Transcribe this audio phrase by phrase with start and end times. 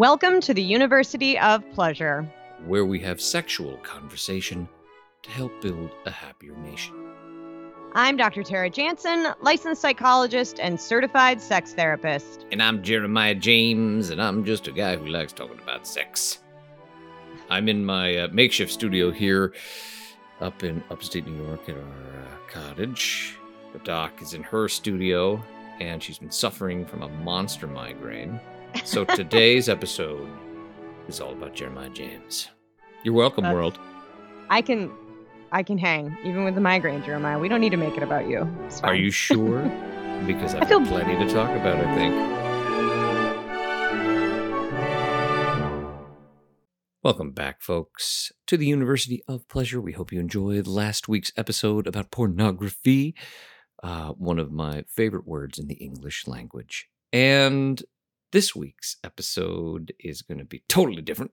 [0.00, 2.26] Welcome to the University of Pleasure.
[2.64, 4.66] Where we have sexual conversation
[5.20, 6.94] to help build a happier nation.
[7.92, 8.42] I'm Dr.
[8.42, 12.46] Tara Jansen, licensed psychologist and certified sex therapist.
[12.50, 16.38] And I'm Jeremiah James, and I'm just a guy who likes talking about sex.
[17.50, 19.52] I'm in my uh, makeshift studio here
[20.40, 23.36] up in upstate New York at our uh, cottage.
[23.74, 25.44] The doc is in her studio,
[25.78, 28.40] and she's been suffering from a monster migraine.
[28.84, 30.28] So today's episode
[31.08, 32.48] is all about Jeremiah James.
[33.04, 33.78] You're welcome, That's- world.
[34.48, 34.90] I can
[35.52, 37.38] I can hang, even with the migraine, Jeremiah.
[37.38, 38.48] We don't need to make it about you.
[38.82, 39.62] Are you sure?
[40.26, 42.14] Because I've I feel- got plenty to talk about, I think.
[47.02, 49.80] Welcome back, folks, to the University of Pleasure.
[49.80, 53.14] We hope you enjoyed last week's episode about pornography,
[53.82, 56.88] uh, one of my favorite words in the English language.
[57.14, 57.82] And
[58.32, 61.32] this week's episode is going to be totally different.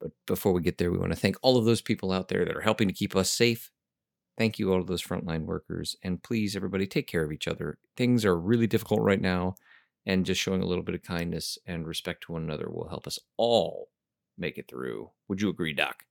[0.00, 2.44] But before we get there, we want to thank all of those people out there
[2.44, 3.70] that are helping to keep us safe.
[4.36, 5.96] Thank you, all of those frontline workers.
[6.02, 7.78] And please, everybody, take care of each other.
[7.96, 9.54] Things are really difficult right now.
[10.06, 13.06] And just showing a little bit of kindness and respect to one another will help
[13.06, 13.88] us all
[14.36, 15.10] make it through.
[15.28, 16.04] Would you agree, Doc?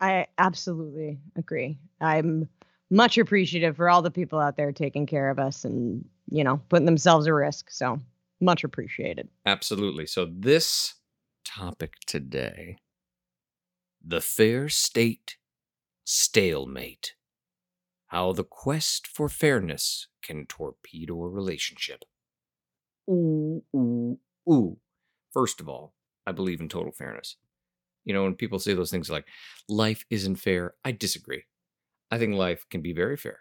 [0.00, 1.78] I absolutely agree.
[2.00, 2.48] I'm
[2.90, 6.60] much appreciative for all the people out there taking care of us and, you know,
[6.68, 7.70] putting themselves at risk.
[7.70, 7.98] So
[8.40, 9.28] much appreciated.
[9.44, 10.06] Absolutely.
[10.06, 10.94] So, this
[11.44, 12.78] topic today
[14.04, 15.36] the fair state
[16.04, 17.14] stalemate.
[18.08, 22.04] How the quest for fairness can torpedo a relationship.
[23.10, 24.78] Ooh, ooh, ooh.
[25.32, 25.94] First of all,
[26.24, 27.36] I believe in total fairness.
[28.04, 29.26] You know, when people say those things like,
[29.68, 31.42] life isn't fair, I disagree.
[32.12, 33.40] I think life can be very fair.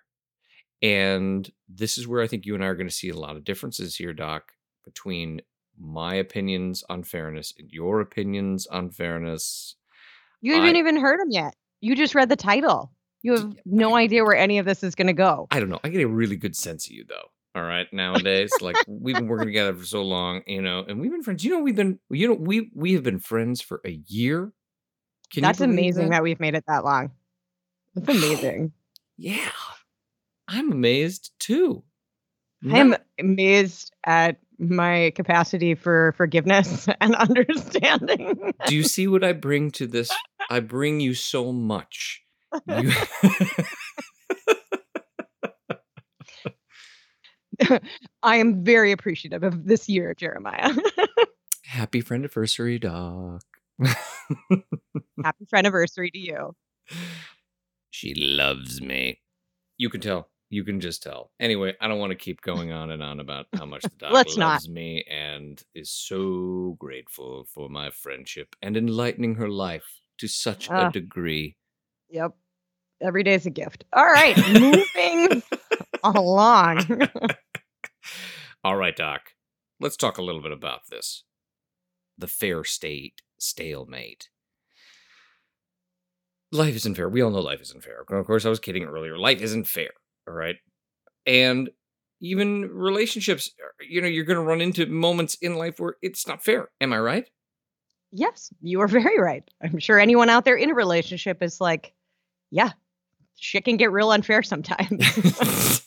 [0.81, 3.35] And this is where I think you and I are going to see a lot
[3.35, 4.51] of differences here, Doc,
[4.85, 5.41] between
[5.77, 9.75] my opinions on fairness and your opinions on fairness.
[10.41, 11.55] You haven't I- even heard them yet.
[11.81, 12.91] You just read the title.
[13.21, 15.47] You have Yeah, no I- idea where any of this is going to go.
[15.51, 15.79] I don't know.
[15.83, 17.31] I get a really good sense of you, though.
[17.55, 21.09] All right, nowadays, like we've been working together for so long, you know, and we've
[21.11, 21.43] been friends.
[21.45, 24.51] You know, we've been, you know, we we have been friends for a year.
[25.31, 26.21] Can That's amazing that?
[26.21, 27.11] we've made it that long.
[27.95, 28.73] That's amazing.
[29.17, 29.49] Yeah,
[30.49, 31.83] I'm amazed too.
[32.71, 38.53] I am amazed at my capacity for forgiveness and understanding.
[38.67, 40.11] Do you see what I bring to this?
[40.49, 42.21] I bring you so much.
[42.67, 42.93] You,
[48.23, 50.71] I am very appreciative of this year, Jeremiah.
[51.65, 53.43] happy friend anniversary, Doc.
[55.23, 56.55] Happy anniversary to you.
[57.89, 59.21] She loves me.
[59.77, 60.29] You can tell.
[60.49, 61.31] You can just tell.
[61.39, 64.11] Anyway, I don't want to keep going on and on about how much the doc
[64.13, 64.53] Let's not.
[64.53, 70.69] loves me and is so grateful for my friendship and enlightening her life to such
[70.69, 70.89] a Ah.
[70.89, 71.57] degree.
[72.09, 72.31] Yep.
[73.01, 73.83] Every day is a gift.
[73.91, 75.43] All right, moving
[76.03, 77.09] along.
[78.63, 79.21] All right, Doc.
[79.81, 81.23] Let's talk a little bit about this.
[82.17, 84.29] The fair state stalemate.
[86.51, 87.09] Life isn't fair.
[87.09, 88.05] We all know life isn't fair.
[88.07, 89.17] Of course, I was kidding earlier.
[89.17, 89.89] Life isn't fair.
[90.27, 90.55] All right.
[91.25, 91.69] And
[92.21, 96.27] even relationships, uh, you know, you're going to run into moments in life where it's
[96.27, 96.69] not fair.
[96.81, 97.29] Am I right?
[98.15, 99.43] yes, you are very right.
[99.61, 101.93] I'm sure anyone out there in a relationship is like,
[102.51, 102.71] yeah,
[103.37, 105.05] shit can get real unfair sometimes.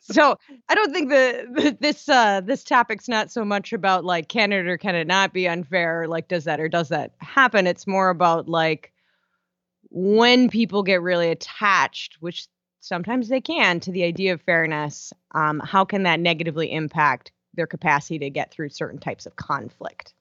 [0.00, 0.36] so
[0.68, 4.52] I don't think the, the this uh this topic's not so much about like can
[4.52, 7.66] it or can it not be unfair, or, like does that or does that happen?
[7.66, 8.92] It's more about like
[9.90, 12.46] when people get really attached, which
[12.82, 17.66] sometimes they can, to the idea of fairness, um, how can that negatively impact their
[17.66, 20.14] capacity to get through certain types of conflict?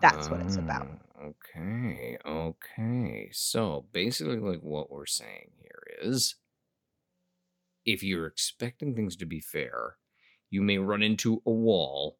[0.00, 0.88] That's what it's about.
[0.90, 3.28] Ah, Okay, okay.
[3.32, 6.36] So basically, like what we're saying here is
[7.84, 9.96] if you're expecting things to be fair,
[10.48, 12.18] you may run into a wall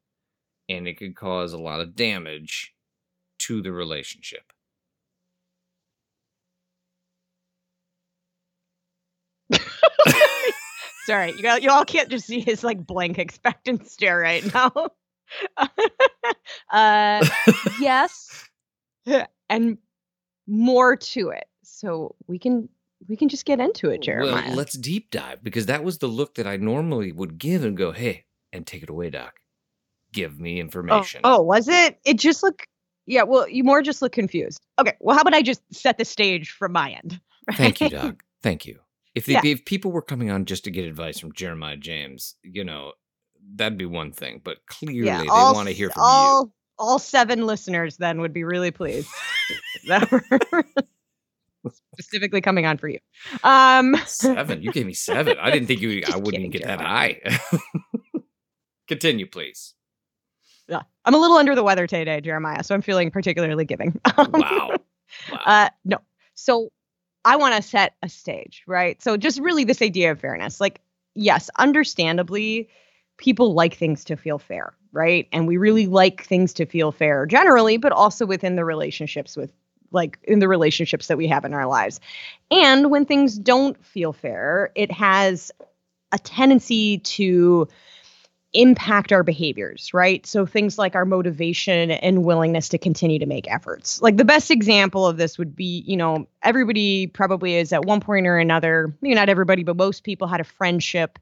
[0.69, 2.75] and it could cause a lot of damage
[3.39, 4.50] to the relationship.
[11.05, 14.71] Sorry, you got you all can't just see his like blank expectant stare right now.
[16.71, 17.27] uh,
[17.79, 18.49] yes,
[19.49, 19.77] and
[20.47, 21.45] more to it.
[21.63, 22.69] So we can
[23.07, 24.47] we can just get into it, Jeremiah.
[24.47, 27.75] Well, let's deep dive because that was the look that I normally would give and
[27.75, 29.33] go, "Hey, and take it away, doc.
[30.13, 31.99] Give me oh, information." oh, was it?
[32.05, 32.67] It just looked.
[33.07, 34.61] Yeah, well, you more just look confused.
[34.79, 37.19] Okay, well, how about I just set the stage from my end?
[37.53, 38.23] Thank you, doc.
[38.43, 38.79] Thank you.
[39.15, 39.41] If they, Yeah.
[39.45, 42.93] if people were coming on just to get advice from Jeremiah James, you know,
[43.55, 44.41] that'd be one thing.
[44.43, 48.43] But clearly, yeah, they want to hear from all all seven listeners then would be
[48.43, 49.09] really pleased
[49.87, 50.63] that we're
[51.93, 52.99] specifically coming on for you.
[53.43, 53.95] Um.
[54.05, 54.63] Seven.
[54.63, 55.37] You gave me seven.
[55.39, 56.03] I didn't think you.
[56.11, 57.19] I wouldn't get that high.
[58.87, 59.73] Continue, please.
[60.67, 63.99] yeah, I'm a little under the weather today, Jeremiah, so I'm feeling particularly giving.
[64.17, 64.27] Wow.
[64.33, 64.71] Wow.
[65.45, 65.97] Uh, no.
[66.33, 66.71] So
[67.23, 69.01] I want to set a stage, right?
[69.01, 70.59] So just really this idea of fairness.
[70.59, 70.81] Like,
[71.13, 72.69] yes, understandably,
[73.17, 75.27] people like things to feel fair, right?
[75.31, 79.51] And we really like things to feel fair generally, but also within the relationships with
[79.91, 81.99] like in the relationships that we have in our lives.
[82.49, 85.51] And when things don't feel fair, it has
[86.11, 87.67] a tendency to
[88.53, 90.25] impact our behaviors, right?
[90.25, 94.01] So things like our motivation and willingness to continue to make efforts.
[94.01, 98.01] Like the best example of this would be, you know, everybody probably is at one
[98.01, 101.17] point or another, maybe not everybody, but most people had a friendship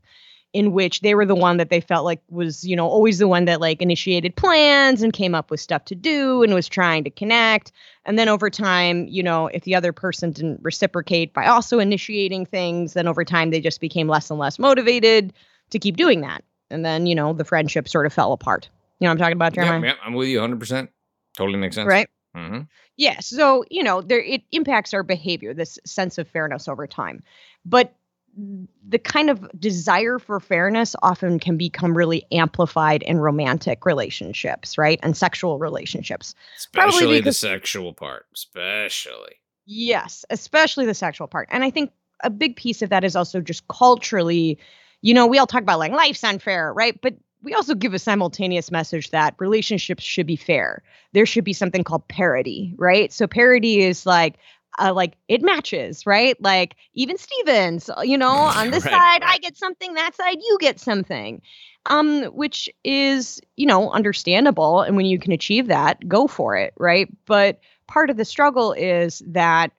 [0.51, 3.27] in which they were the one that they felt like was, you know, always the
[3.27, 7.03] one that like initiated plans and came up with stuff to do and was trying
[7.03, 7.71] to connect.
[8.05, 12.47] And then over time, you know, if the other person didn't reciprocate by also initiating
[12.47, 15.33] things, then over time they just became less and less motivated
[15.69, 16.43] to keep doing that.
[16.69, 18.69] And then, you know, the friendship sort of fell apart.
[18.99, 19.91] You know what I'm talking about, yeah, Jeremiah?
[19.91, 20.89] yeah, I'm with you 100%.
[21.35, 21.87] Totally makes sense.
[21.87, 22.09] Right?
[22.35, 22.61] Mm-hmm.
[22.97, 23.19] Yeah.
[23.21, 27.23] So, you know, there it impacts our behavior, this sense of fairness over time.
[27.65, 27.95] But
[28.87, 34.99] the kind of desire for fairness often can become really amplified in romantic relationships, right?
[35.01, 36.35] And sexual relationships.
[36.57, 38.27] Especially the sexual part.
[38.35, 39.35] Especially.
[39.65, 41.47] Yes, especially the sexual part.
[41.51, 41.91] And I think
[42.23, 44.59] a big piece of that is also just culturally,
[45.01, 46.99] you know, we all talk about like life's unfair, right?
[47.01, 50.83] But we also give a simultaneous message that relationships should be fair.
[51.13, 53.11] There should be something called parity, right?
[53.11, 54.35] So parity is like
[54.79, 56.39] uh, like it matches, right?
[56.41, 60.37] Like even Stevens, uh, you know, on this Right, side I get something, that side
[60.41, 61.41] you get something.
[61.85, 66.73] Um which is, you know, understandable and when you can achieve that, go for it,
[66.77, 67.07] right?
[67.25, 69.71] But part of the struggle is that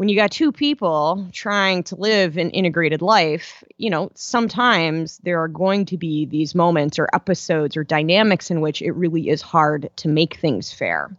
[0.00, 5.38] when you got two people trying to live an integrated life, you know, sometimes there
[5.42, 9.42] are going to be these moments or episodes or dynamics in which it really is
[9.42, 11.14] hard to make things fair.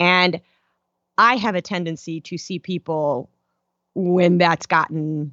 [0.00, 0.40] And
[1.16, 3.30] I have a tendency to see people
[3.94, 5.32] when that's gotten,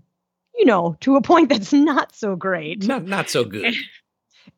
[0.56, 3.74] you know, to a point that's not so great Not not so good.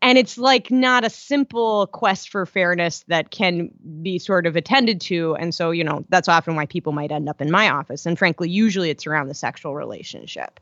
[0.02, 3.70] and it's like not a simple quest for fairness that can
[4.02, 7.30] be sort of attended to and so you know that's often why people might end
[7.30, 10.60] up in my office and frankly usually it's around the sexual relationship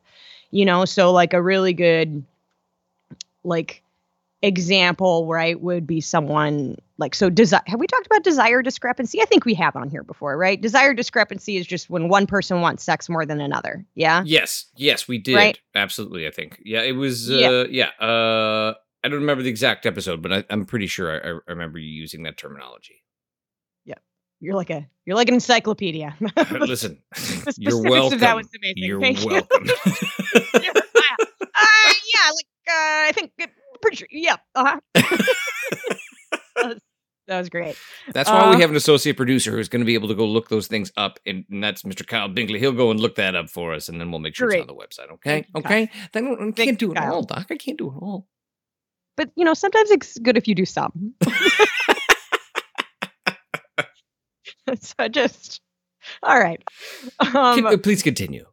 [0.52, 2.24] you know so like a really good
[3.44, 3.82] like
[4.42, 9.26] example right would be someone like so desire have we talked about desire discrepancy i
[9.26, 12.84] think we have on here before right desire discrepancy is just when one person wants
[12.84, 15.36] sex more than another yeah Yes, yes, we did.
[15.36, 15.60] Right?
[15.76, 16.60] Absolutely, I think.
[16.64, 17.30] Yeah, it was.
[17.30, 17.90] Uh, Yeah.
[18.00, 18.06] yeah.
[18.06, 18.74] Uh,
[19.04, 21.90] I don't remember the exact episode, but I, I'm pretty sure I, I remember you
[21.90, 23.04] using that terminology.
[23.86, 24.02] Yep.
[24.40, 26.16] You're like a you're like an encyclopedia
[26.52, 28.14] Listen, The you're welcome.
[28.16, 28.76] of that was amazing.
[28.78, 29.32] You're Thank you.
[29.32, 29.66] welcome.
[29.66, 30.82] Jeremiah.
[31.20, 33.32] uh, yeah, like uh, I think
[33.82, 34.08] pretty sure.
[34.12, 34.38] Yeah.
[34.56, 34.80] Uh-huh.
[34.94, 36.80] that, was,
[37.28, 37.76] that was great.
[38.14, 40.26] That's why we Uh, have an associate producer who's going to be able to go
[40.26, 42.06] look those things up, and, and that's Mr.
[42.08, 42.60] Kyle Binkley.
[42.60, 44.62] He'll go and look that up for us, and then we'll make sure Great.
[44.62, 45.12] it's on the website.
[45.16, 45.90] Okay, you, okay.
[46.14, 47.14] I, don't, I can't do it Kyle.
[47.16, 47.48] all, Doc.
[47.50, 48.28] I can't do it all.
[49.16, 51.14] But you know, sometimes it's good if you do some.
[54.80, 55.62] so just
[56.22, 56.62] all right.
[57.20, 58.46] Um, Can- please continue.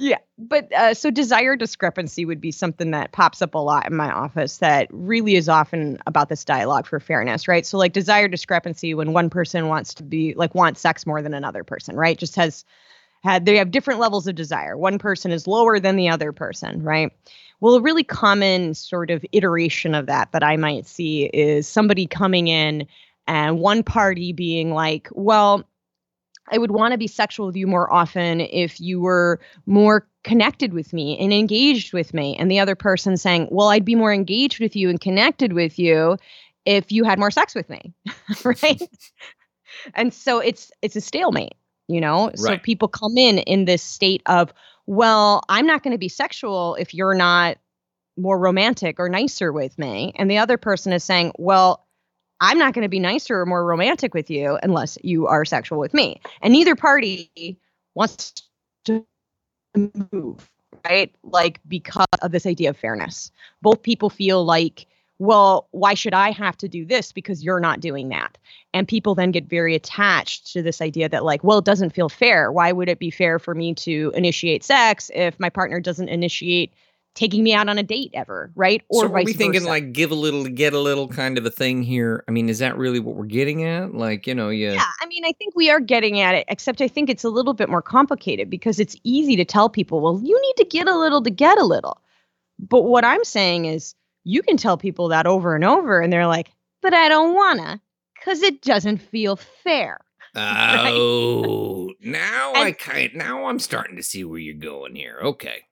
[0.00, 3.96] Yeah, but uh, so desire discrepancy would be something that pops up a lot in
[3.96, 7.66] my office that really is often about this dialogue for fairness, right?
[7.66, 11.34] So like desire discrepancy when one person wants to be like wants sex more than
[11.34, 12.16] another person, right?
[12.16, 12.64] Just has
[13.24, 14.76] had they have different levels of desire.
[14.76, 17.10] One person is lower than the other person, right?
[17.60, 22.06] Well, a really common sort of iteration of that that I might see is somebody
[22.06, 22.86] coming in
[23.26, 25.64] and one party being like, well,
[26.50, 30.72] I would want to be sexual with you more often if you were more connected
[30.72, 32.36] with me and engaged with me.
[32.36, 35.78] And the other person saying, Well, I'd be more engaged with you and connected with
[35.78, 36.16] you
[36.64, 37.92] if you had more sex with me.
[38.44, 38.82] right.
[39.94, 41.54] and so it's it's a stalemate,
[41.86, 42.30] you know?
[42.34, 44.52] So people come in in this state of,
[44.88, 47.58] well, I'm not going to be sexual if you're not
[48.16, 50.14] more romantic or nicer with me.
[50.16, 51.86] And the other person is saying, well,
[52.40, 55.78] I'm not going to be nicer or more romantic with you unless you are sexual
[55.78, 56.22] with me.
[56.40, 57.60] And neither party
[57.94, 58.32] wants
[58.86, 59.04] to
[60.10, 60.48] move,
[60.86, 61.14] right?
[61.22, 63.30] Like because of this idea of fairness.
[63.60, 64.86] Both people feel like,
[65.18, 68.38] well, why should I have to do this because you're not doing that?
[68.72, 72.08] And people then get very attached to this idea that, like, well, it doesn't feel
[72.08, 72.52] fair.
[72.52, 76.72] Why would it be fair for me to initiate sex if my partner doesn't initiate
[77.18, 78.82] taking me out on a date ever, right?
[78.88, 79.68] Or so are we thinking versa.
[79.68, 82.22] like give a little to get a little kind of a thing here?
[82.28, 83.92] I mean, is that really what we're getting at?
[83.92, 84.74] Like, you know, yeah.
[84.74, 87.28] Yeah, I mean, I think we are getting at it, except I think it's a
[87.28, 90.86] little bit more complicated because it's easy to tell people, well, you need to get
[90.86, 92.00] a little to get a little.
[92.60, 93.96] But what I'm saying is
[94.28, 96.50] you can tell people that over and over and they're like,
[96.82, 97.80] but I don't wanna
[98.14, 99.98] because it doesn't feel fair.
[100.36, 101.96] Oh, right?
[102.00, 105.18] now and, I kind now I'm starting to see where you're going here.
[105.20, 105.62] Okay.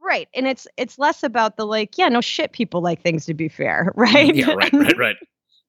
[0.00, 0.28] Right.
[0.34, 3.48] And it's it's less about the like, yeah, no shit people like things to be
[3.48, 4.34] fair, right?
[4.34, 5.16] Mm, yeah, right, right, right.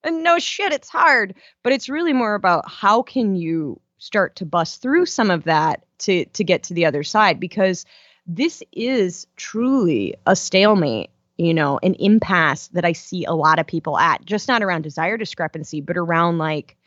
[0.03, 1.35] and no shit, it's hard.
[1.63, 5.85] But it's really more about how can you start to bust through some of that
[5.99, 7.85] to to get to the other side because
[8.25, 13.67] this is truly a stalemate you know, an impasse that I see a lot of
[13.67, 16.77] people at, just not around desire discrepancy, but around like,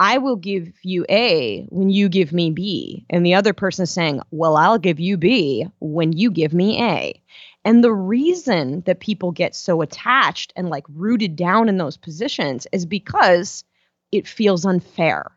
[0.00, 3.04] I will give you A when you give me B.
[3.10, 7.20] And the other person saying, Well, I'll give you B when you give me A.
[7.64, 12.66] And the reason that people get so attached and like rooted down in those positions
[12.72, 13.64] is because
[14.12, 15.32] it feels unfair.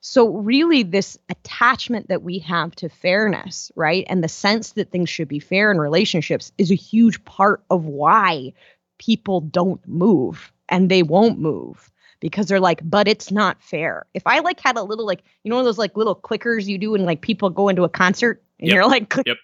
[0.00, 4.04] So, really, this attachment that we have to fairness, right?
[4.08, 7.84] And the sense that things should be fair in relationships is a huge part of
[7.84, 8.52] why
[8.98, 11.90] people don't move and they won't move
[12.20, 14.06] because they're like, but it's not fair.
[14.14, 16.92] If I like had a little, like, you know, those like little clickers you do
[16.92, 18.74] when like people go into a concert and yep.
[18.74, 19.36] you're like, yep.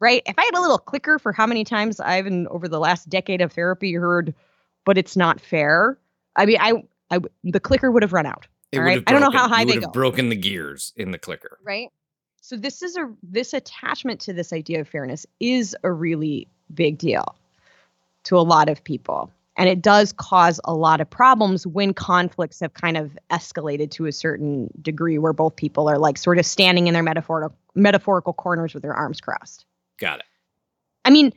[0.00, 0.22] right?
[0.26, 3.08] If I had a little clicker for how many times I've, in over the last
[3.08, 4.34] decade of therapy, heard,
[4.84, 5.98] but it's not fair.
[6.36, 9.02] I mean, I, I, the clicker would have run out it All right.
[9.06, 9.88] I don't know how high they go.
[9.88, 11.58] Broken the gears in the clicker.
[11.64, 11.90] Right.
[12.40, 16.98] So this is a this attachment to this idea of fairness is a really big
[16.98, 17.36] deal
[18.24, 19.30] to a lot of people.
[19.56, 24.06] And it does cause a lot of problems when conflicts have kind of escalated to
[24.06, 28.32] a certain degree where both people are like sort of standing in their metaphorical metaphorical
[28.32, 29.64] corners with their arms crossed.
[29.98, 30.26] Got it.
[31.04, 31.32] I mean,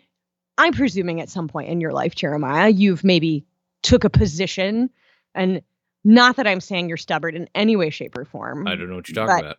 [0.58, 3.46] I'm presuming at some point in your life, Jeremiah, you've maybe
[3.84, 4.90] took a position
[5.36, 5.62] and
[6.08, 8.66] not that I'm saying you're stubborn in any way, shape, or form.
[8.66, 9.58] I don't know what you're talking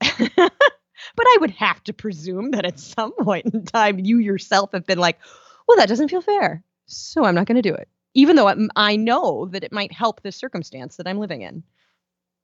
[0.00, 0.52] but, about.
[1.16, 4.84] but I would have to presume that at some point in time, you yourself have
[4.84, 5.20] been like,
[5.68, 6.64] well, that doesn't feel fair.
[6.86, 7.88] So I'm not going to do it.
[8.14, 11.62] Even though I know that it might help the circumstance that I'm living in.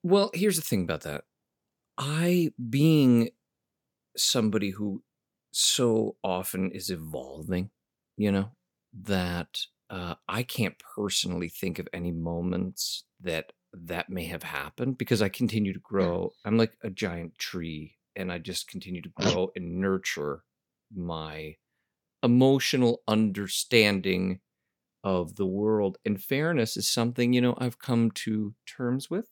[0.04, 1.24] Well, here's the thing about that.
[1.98, 3.30] I, being
[4.16, 5.02] somebody who
[5.50, 7.70] so often is evolving,
[8.16, 8.52] you know,
[8.92, 9.58] that
[9.94, 15.28] uh, I can't personally think of any moments that that may have happened because I
[15.28, 16.32] continue to grow.
[16.44, 20.42] I'm like a giant tree and I just continue to grow and nurture
[20.94, 21.56] my
[22.24, 24.40] emotional understanding
[25.04, 25.98] of the world.
[26.04, 29.28] And fairness is something, you know, I've come to terms with.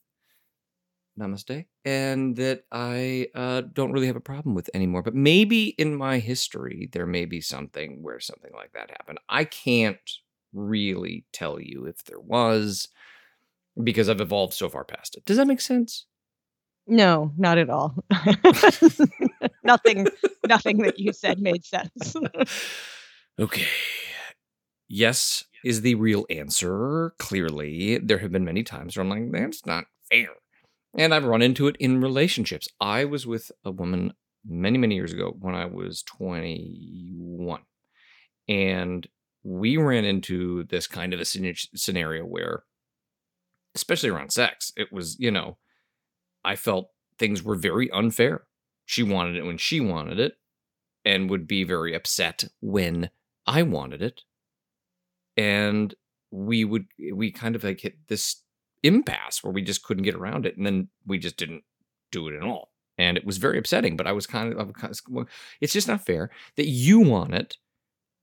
[1.19, 1.65] Namaste.
[1.83, 5.03] And that I uh, don't really have a problem with anymore.
[5.03, 9.19] But maybe in my history, there may be something where something like that happened.
[9.27, 9.99] I can't
[10.53, 12.87] really tell you if there was
[13.81, 15.25] because I've evolved so far past it.
[15.25, 16.05] Does that make sense?
[16.85, 17.95] No, not at all.
[19.63, 20.07] nothing
[20.47, 22.15] nothing that you said made sense.
[23.39, 23.67] okay.
[24.87, 27.13] Yes is the real answer.
[27.17, 30.29] Clearly, there have been many times where I'm like, that's not fair.
[30.95, 32.67] And I've run into it in relationships.
[32.79, 34.13] I was with a woman
[34.45, 37.61] many, many years ago when I was 21.
[38.47, 39.07] And
[39.43, 42.63] we ran into this kind of a scenario where
[43.75, 44.71] especially around sex.
[44.75, 45.57] It was, you know,
[46.43, 48.43] I felt things were very unfair.
[48.85, 50.37] She wanted it when she wanted it
[51.05, 53.09] and would be very upset when
[53.45, 54.23] I wanted it.
[55.35, 55.93] And
[56.31, 58.41] we would, we kind of like hit this
[58.83, 60.57] impasse where we just couldn't get around it.
[60.57, 61.63] And then we just didn't
[62.11, 62.71] do it at all.
[62.97, 64.71] And it was very upsetting, but I was kind of,
[65.09, 65.25] well,
[65.59, 67.57] it's just not fair that you want it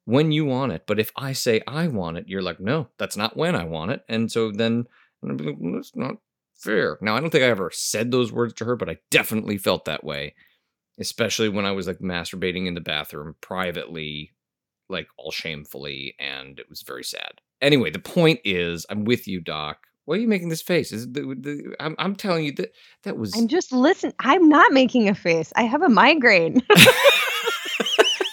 [0.04, 0.85] when you want it.
[0.87, 3.92] But if I say I want it, you're like, no, that's not when I want
[3.92, 4.02] it.
[4.09, 4.87] And so then
[5.23, 6.16] like, that's not
[6.57, 6.99] fair.
[7.00, 9.85] Now, I don't think I ever said those words to her, but I definitely felt
[9.87, 10.35] that way,
[10.99, 14.33] especially when I was like masturbating in the bathroom privately,
[14.88, 17.40] like all shamefully, and it was very sad.
[17.61, 19.78] Anyway, the point is, I'm with you, Doc.
[20.07, 20.92] Why are you making this face?
[20.92, 22.73] Is the, the, I'm, I'm telling you that
[23.04, 23.37] that was.
[23.37, 24.12] I'm just listen.
[24.19, 25.52] I'm not making a face.
[25.54, 26.62] I have a migraine.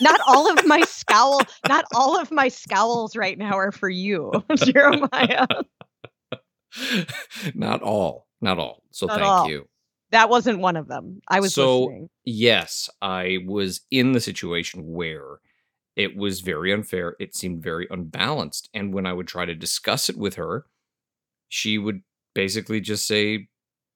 [0.01, 4.31] not all of my scowl, not all of my scowls right now are for you,
[4.55, 5.47] Jeremiah.
[7.55, 8.83] not all, not all.
[8.91, 9.49] So Not thank all.
[9.49, 9.67] you.
[10.11, 11.21] That wasn't one of them.
[11.27, 12.09] I was So- listening.
[12.25, 15.39] Yes, I was in the situation where
[15.95, 17.15] it was very unfair.
[17.19, 18.69] It seemed very unbalanced.
[18.73, 20.65] And when I would try to discuss it with her,
[21.49, 22.01] she would
[22.35, 23.47] basically just say,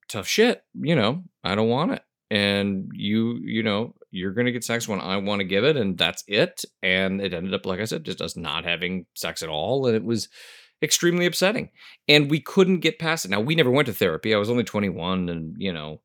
[0.09, 2.01] tough shit, you know, I don't want it.
[2.31, 5.75] And you, you know, you're going to get sex when I want to give it.
[5.75, 6.63] And that's it.
[6.81, 9.85] And it ended up, like I said, just us not having sex at all.
[9.85, 10.29] And it was
[10.81, 11.71] extremely upsetting.
[12.07, 13.31] And we couldn't get past it.
[13.31, 14.33] Now, we never went to therapy.
[14.33, 15.99] I was only 21 and, you know,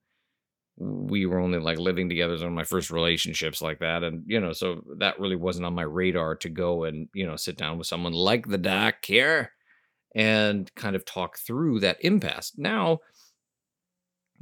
[0.78, 4.52] we were only like living together of my first relationships like that and you know
[4.52, 7.86] so that really wasn't on my radar to go and you know sit down with
[7.86, 9.52] someone like the doc here
[10.14, 12.98] and kind of talk through that impasse now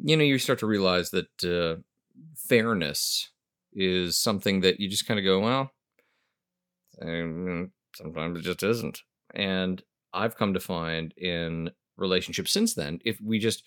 [0.02, 1.80] you know you start to realize that uh,
[2.36, 3.30] fairness
[3.72, 5.70] is something that you just kind of go well
[7.02, 9.00] um, sometimes it just isn't
[9.34, 9.82] and
[10.12, 13.64] i've come to find in relationships since then if we just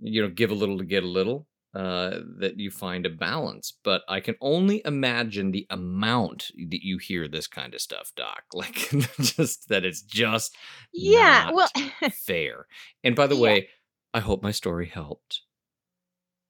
[0.00, 3.72] you know give a little to get a little uh, that you find a balance.
[3.82, 8.42] But I can only imagine the amount that you hear this kind of stuff, Doc.
[8.54, 8.74] Like
[9.20, 10.54] just that it's just
[10.92, 11.50] Yeah.
[11.50, 11.70] not Well,
[12.12, 12.66] fair.
[13.02, 13.40] And by the Yeah.
[13.40, 13.68] way,
[14.14, 15.42] I hope my story helped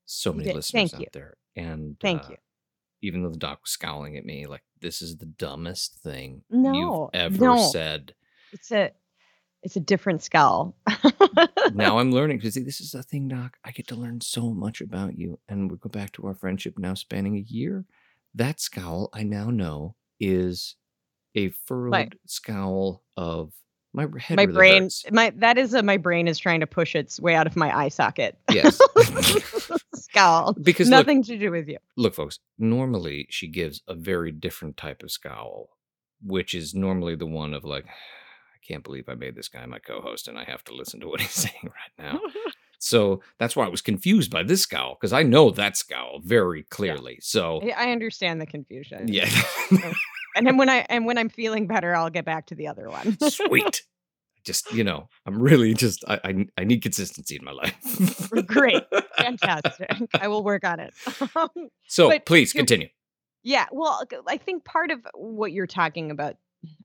[0.05, 1.07] so many listeners Thank you.
[1.07, 1.37] out there.
[1.57, 2.37] And Thank uh, you.
[3.03, 7.11] Even though the doc was scowling at me, like this is the dumbest thing No,
[7.15, 7.69] you've ever no.
[7.71, 8.15] said.
[8.53, 8.91] it's a
[9.63, 10.75] it's a different scowl.
[11.73, 13.57] now I'm learning because this is a thing, Doc.
[13.65, 16.79] I get to learn so much about you, and we go back to our friendship
[16.79, 17.85] now spanning a year.
[18.35, 20.75] That scowl I now know is
[21.37, 23.53] a furrowed scowl of
[23.93, 24.37] my head.
[24.37, 25.05] my really brain hurts.
[25.13, 27.77] my that is a my brain is trying to push its way out of my
[27.77, 28.39] eye socket.
[28.51, 28.81] Yes,
[29.95, 30.55] scowl.
[30.55, 31.79] because look, Nothing to do with you.
[31.97, 32.39] look, folks.
[32.59, 35.71] Normally, she gives a very different type of scowl,
[36.23, 39.79] which is normally the one of like, I can't believe I made this guy my
[39.79, 42.21] co-host, and I have to listen to what he's saying right now.
[42.79, 46.65] So that's why I was confused by this scowl because I know that scowl very
[46.65, 47.19] clearly.
[47.21, 49.07] So I I understand the confusion.
[49.07, 49.29] yeah,
[50.35, 52.89] And then when I and when I'm feeling better, I'll get back to the other
[52.89, 53.19] one.
[53.31, 53.83] sweet.
[54.45, 58.29] Just you know, I'm really just I I, I need consistency in my life.
[58.45, 58.83] Great.
[59.17, 59.89] Fantastic.
[60.21, 60.93] I will work on it.
[61.87, 62.89] so But please continue.
[63.45, 66.37] Yeah, well, I think part of what you're talking about,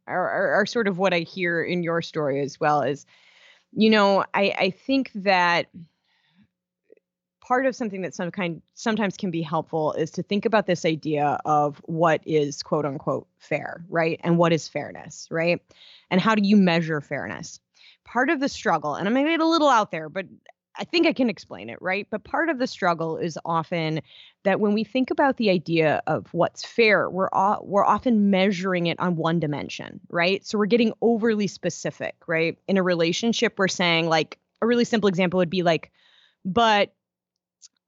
[0.07, 3.07] or, or, or sort of what I hear in your story as well, is,
[3.71, 5.67] you know, I I think that
[7.47, 10.83] part of something that some kind sometimes can be helpful is to think about this
[10.83, 15.62] idea of what is quote unquote fair, right, and what is fairness, right,
[16.12, 17.62] and how do you measure fairness?
[18.03, 20.25] Part of the struggle, and I made it a little out there, but
[20.77, 22.05] I think I can explain it, right?
[22.10, 24.01] But part of the struggle is often
[24.43, 28.88] that when we think about the idea of what's fair, we're o- we're often measuring
[28.88, 30.45] it on one dimension, right?
[30.45, 32.57] So we're getting overly specific, right?
[32.67, 35.91] In a relationship, we're saying like a really simple example would be like,
[36.43, 36.93] but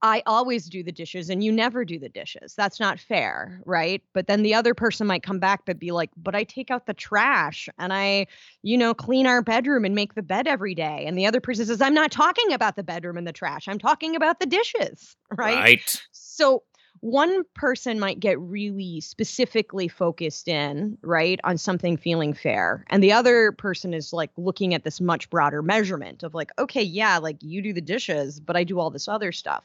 [0.02, 2.54] I always do the dishes and you never do the dishes.
[2.56, 4.02] That's not fair, right?
[4.14, 6.86] But then the other person might come back but be like, "But I take out
[6.86, 8.28] the trash and I,
[8.62, 11.66] you know, clean our bedroom and make the bed every day." And the other person
[11.66, 13.68] says, "I'm not talking about the bedroom and the trash.
[13.68, 15.56] I'm talking about the dishes." Right?
[15.56, 16.08] Right.
[16.12, 16.64] So
[17.02, 22.86] one person might get really specifically focused in, right, on something feeling fair.
[22.90, 26.84] And the other person is like looking at this much broader measurement of like, okay,
[26.84, 29.64] yeah, like you do the dishes, but I do all this other stuff.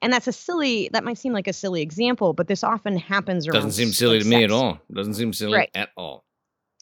[0.00, 3.48] And that's a silly, that might seem like a silly example, but this often happens
[3.48, 4.80] around Doesn't seem silly to me at all.
[4.92, 5.70] Doesn't seem silly Right.
[5.74, 6.24] at all.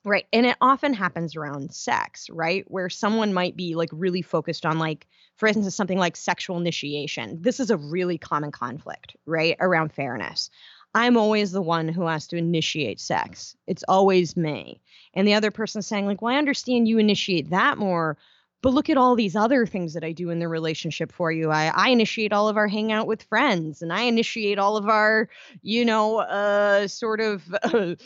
[0.07, 0.25] Right.
[0.33, 2.65] And it often happens around sex, right?
[2.71, 5.05] Where someone might be like really focused on, like,
[5.37, 7.43] for instance, something like sexual initiation.
[7.43, 9.57] This is a really common conflict, right?
[9.59, 10.49] Around fairness.
[10.95, 13.57] I'm always the one who has to initiate sex.
[13.67, 14.81] It's always me.
[15.13, 18.17] And the other person's saying, like, well, I understand you initiate that more,
[18.63, 21.51] but look at all these other things that I do in the relationship for you.
[21.51, 25.29] I, I initiate all of our hangout with friends and I initiate all of our,
[25.63, 27.43] you know, uh, sort of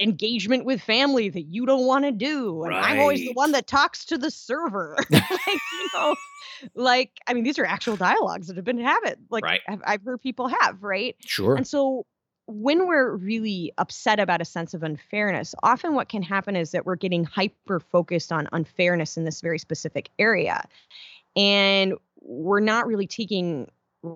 [0.00, 2.62] engagement with family that you don't want to do.
[2.64, 4.96] And I'm always the one that talks to the server.
[5.10, 6.14] like, you know,
[6.74, 9.60] like, I mean, these are actual dialogues that have been having, like, Right.
[9.68, 11.16] I've, I've heard people have, right?
[11.20, 11.56] Sure.
[11.56, 12.06] And so
[12.46, 16.86] when we're really upset about a sense of unfairness, often what can happen is that
[16.86, 20.64] we're getting hyper focused on unfairness in this very specific area.
[21.36, 23.68] And we're not really taking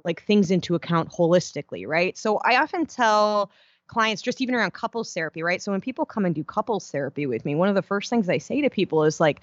[0.05, 2.17] like things into account holistically, right?
[2.17, 3.51] So I often tell
[3.87, 5.63] clients just even around couples therapy, right?
[5.63, 8.29] So when people come and do couples therapy with me, one of the first things
[8.29, 9.41] I say to people is like,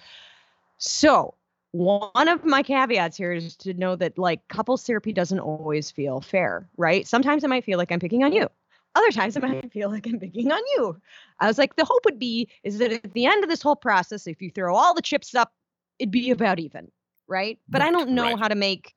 [0.78, 1.36] so
[1.72, 6.22] one of my caveats here is to know that like couples therapy doesn't always feel
[6.22, 7.08] fair, right?
[7.08, 8.50] Sometimes it might feel like I'm picking on you.
[8.96, 11.00] Other times I might feel like I'm picking on you.
[11.40, 13.76] I was like, the hope would be is that at the end of this whole
[13.76, 15.54] process, if you throw all the chips up,
[16.00, 16.92] it'd be about even,
[17.28, 17.60] right?
[17.68, 18.40] But I don't know right.
[18.40, 18.96] how to make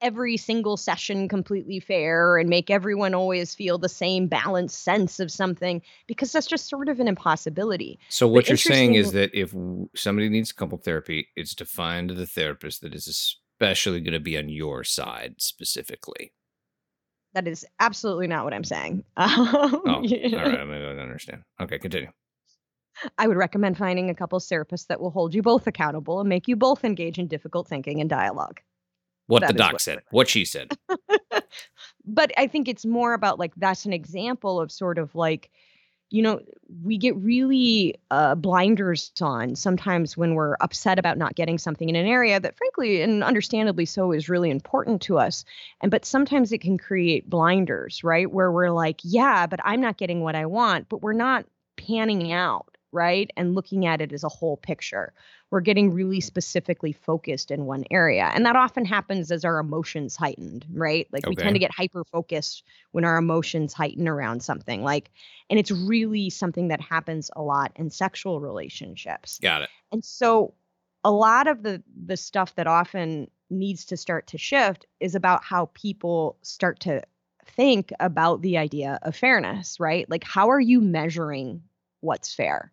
[0.00, 5.30] every single session completely fair and make everyone always feel the same balanced sense of
[5.30, 7.98] something because that's just sort of an impossibility.
[8.08, 9.54] So what But you're saying is that if
[9.94, 14.38] somebody needs couple therapy, it's to find the therapist that is especially going to be
[14.38, 16.32] on your side specifically.
[17.34, 19.04] That is absolutely not what I'm saying.
[19.16, 20.34] Um, Oh, all right.
[20.34, 21.42] I, don't understand.
[21.60, 22.10] Okay, continue.
[23.18, 26.48] I would recommend finding a couples therapist that will hold you both accountable and make
[26.48, 28.60] you both engage in difficult thinking and dialogue.
[29.30, 30.00] What That the doc what- said.
[30.10, 30.72] What she said.
[32.06, 35.50] But I think it's more about like that's an example of sort of like,
[36.08, 36.40] you know,
[36.82, 41.94] we get really uh, blinders on sometimes when we're upset about not getting something in
[41.94, 45.44] an area that, frankly, and understandably so, is really important to us.
[45.82, 48.28] And but sometimes it can create blinders, right?
[48.28, 51.44] Where we're like, yeah, but I'm not getting what I want, but we're not
[51.76, 53.30] panning out, right?
[53.36, 55.12] And looking at it as a whole picture.
[55.50, 58.30] We're getting really specifically focused in one area.
[58.32, 61.08] And that often happens as our emotions heightened, right?
[61.12, 64.82] Like we tend to get hyper focused when our emotions heighten around something.
[64.82, 65.10] Like,
[65.48, 69.38] and it's really something that happens a lot in sexual relationships.
[69.40, 69.70] Got it.
[69.90, 70.54] And so
[71.04, 75.42] a lot of the the stuff that often needs to start to shift is about
[75.42, 77.02] how people start to
[77.44, 80.08] think about the idea of fairness, right?
[80.08, 81.62] Like how are you measuring
[82.00, 82.72] what's fair?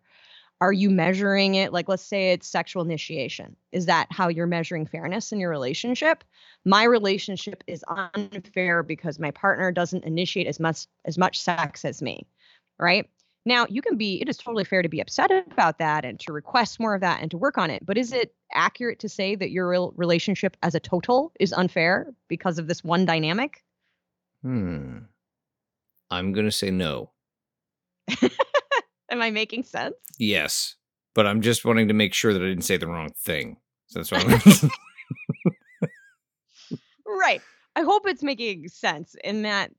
[0.60, 3.54] Are you measuring it like let's say it's sexual initiation?
[3.70, 6.24] Is that how you're measuring fairness in your relationship?
[6.64, 12.02] My relationship is unfair because my partner doesn't initiate as much as much sex as
[12.02, 12.26] me,
[12.78, 13.08] right?
[13.48, 16.34] Now, you can be, it is totally fair to be upset about that and to
[16.34, 17.86] request more of that and to work on it.
[17.86, 22.12] But is it accurate to say that your rel- relationship as a total is unfair
[22.28, 23.64] because of this one dynamic?
[24.42, 24.98] Hmm.
[26.10, 27.10] I'm going to say no.
[29.10, 29.94] Am I making sense?
[30.18, 30.74] Yes.
[31.14, 33.56] But I'm just wanting to make sure that I didn't say the wrong thing.
[33.86, 34.70] So that's why I'm
[37.06, 37.40] Right.
[37.76, 39.72] I hope it's making sense in that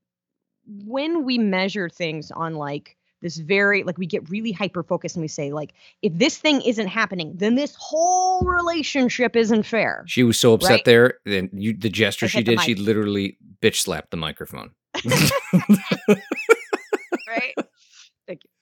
[0.84, 5.20] when we measure things on like this very like we get really hyper focused and
[5.22, 10.22] we say like if this thing isn't happening then this whole relationship isn't fair She
[10.22, 10.84] was so upset Right.
[10.86, 14.70] there, and you the gesture I she did, she literally bitch slapped the microphone.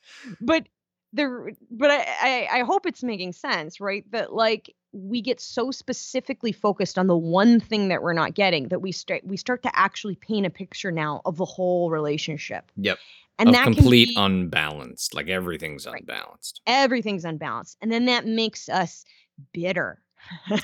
[0.08, 0.24] right?
[0.24, 0.46] Thank you.
[0.46, 0.68] But
[1.14, 4.04] there, but I, I, I hope it's making sense, right?
[4.12, 8.68] That like we get so specifically focused on the one thing that we're not getting
[8.68, 12.70] that we start we start to actually paint a picture now of the whole relationship,
[12.76, 12.98] Yep.
[13.38, 15.14] and of that complete can be, unbalanced.
[15.14, 16.00] Like everything's Right.
[16.00, 16.60] unbalanced.
[16.66, 19.04] everything's unbalanced, and then that makes us
[19.52, 20.02] bitter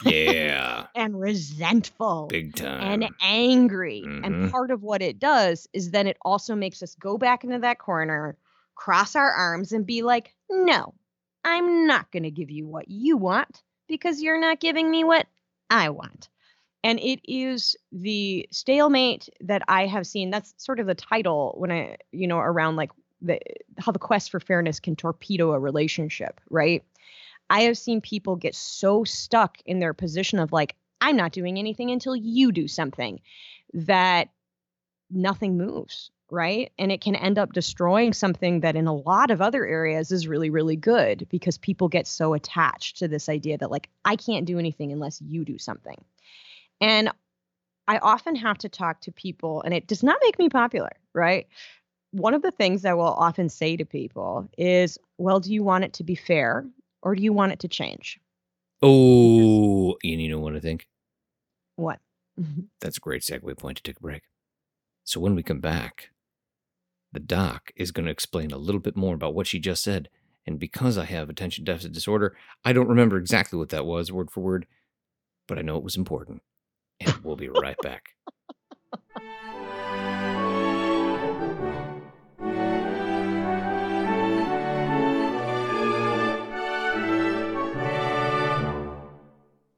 [0.04, 0.86] Yeah.
[0.94, 3.02] and resentful Big time.
[3.02, 4.02] and angry.
[4.06, 4.24] Mhm.
[4.26, 7.58] And part of what it does is then it also makes us go back into
[7.60, 8.36] that corner,
[8.74, 10.94] cross our arms, and be like, no,
[11.44, 15.26] I'm not going to give you what you want because you're not giving me what
[15.70, 16.28] I want.
[16.82, 20.30] And it is the stalemate that I have seen.
[20.30, 22.90] That's sort of the title when I, you know, around like
[23.22, 23.40] the
[23.78, 26.84] how the quest for fairness can torpedo a relationship, right?
[27.48, 31.58] I have seen people get so stuck in their position of like, I'm not doing
[31.58, 33.20] anything until you do something
[33.74, 34.28] that
[35.10, 36.72] nothing moves, right?
[36.78, 40.26] And it can end up destroying something that in a lot of other areas is
[40.26, 44.46] really, really good because people get so attached to this idea that, like, I can't
[44.46, 46.02] do anything unless you do something.
[46.80, 47.10] And
[47.86, 51.46] I often have to talk to people, and it does not make me popular, right?
[52.12, 55.84] One of the things I will often say to people is, well, do you want
[55.84, 56.64] it to be fair
[57.02, 58.18] or do you want it to change?
[58.84, 60.86] oh, and you know what I think?
[61.76, 61.98] What?
[62.80, 64.22] That's a great segue point to take a break.
[65.04, 66.10] So when we come back,
[67.14, 70.08] the doc is going to explain a little bit more about what she just said.
[70.46, 74.30] And because I have attention deficit disorder, I don't remember exactly what that was word
[74.30, 74.66] for word,
[75.48, 76.42] but I know it was important.
[77.00, 78.10] And we'll be right back.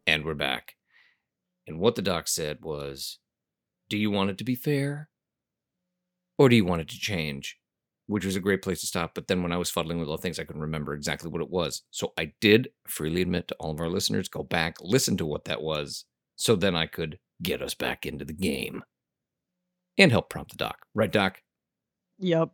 [0.08, 0.76] And we're back.
[1.66, 3.18] And what the doc said was
[3.88, 5.10] Do you want it to be fair?
[6.38, 7.58] Or do you want it to change?
[8.06, 9.14] Which was a great place to stop.
[9.14, 11.50] But then when I was fuddling with all things, I couldn't remember exactly what it
[11.50, 11.82] was.
[11.90, 15.46] So I did freely admit to all of our listeners go back, listen to what
[15.46, 16.04] that was,
[16.36, 18.82] so then I could get us back into the game
[19.98, 20.78] and help prompt the doc.
[20.94, 21.42] Right, Doc?
[22.18, 22.50] Yep.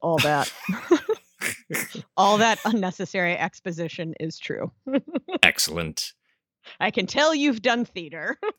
[0.00, 0.52] All that.
[2.16, 4.70] All that unnecessary exposition is true.
[5.42, 6.12] Excellent.
[6.80, 8.38] I can tell you've done theater.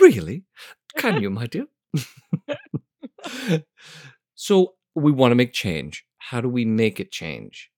[0.00, 0.44] really?
[0.98, 1.66] Can you, my dear?
[4.34, 6.04] so we want to make change.
[6.18, 7.70] How do we make it change?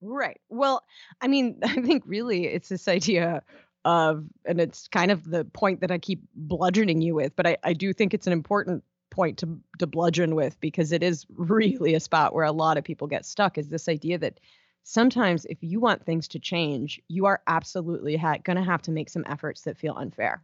[0.00, 0.40] Right.
[0.48, 0.82] Well,
[1.20, 3.42] I mean, I think really it's this idea
[3.84, 7.56] of, and it's kind of the point that I keep bludgeoning you with, but I,
[7.64, 11.94] I do think it's an important point to to bludgeon with because it is really
[11.94, 14.40] a spot where a lot of people get stuck is this idea that
[14.82, 18.90] sometimes if you want things to change, you are absolutely ha- going to have to
[18.90, 20.42] make some efforts that feel unfair.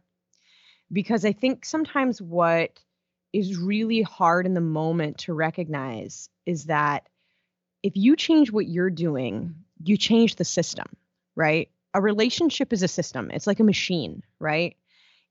[0.93, 2.79] Because I think sometimes what
[3.33, 7.09] is really hard in the moment to recognize is that
[7.81, 10.85] if you change what you're doing, you change the system,
[11.35, 11.69] right?
[11.95, 14.77] A relationship is a system, it's like a machine, right?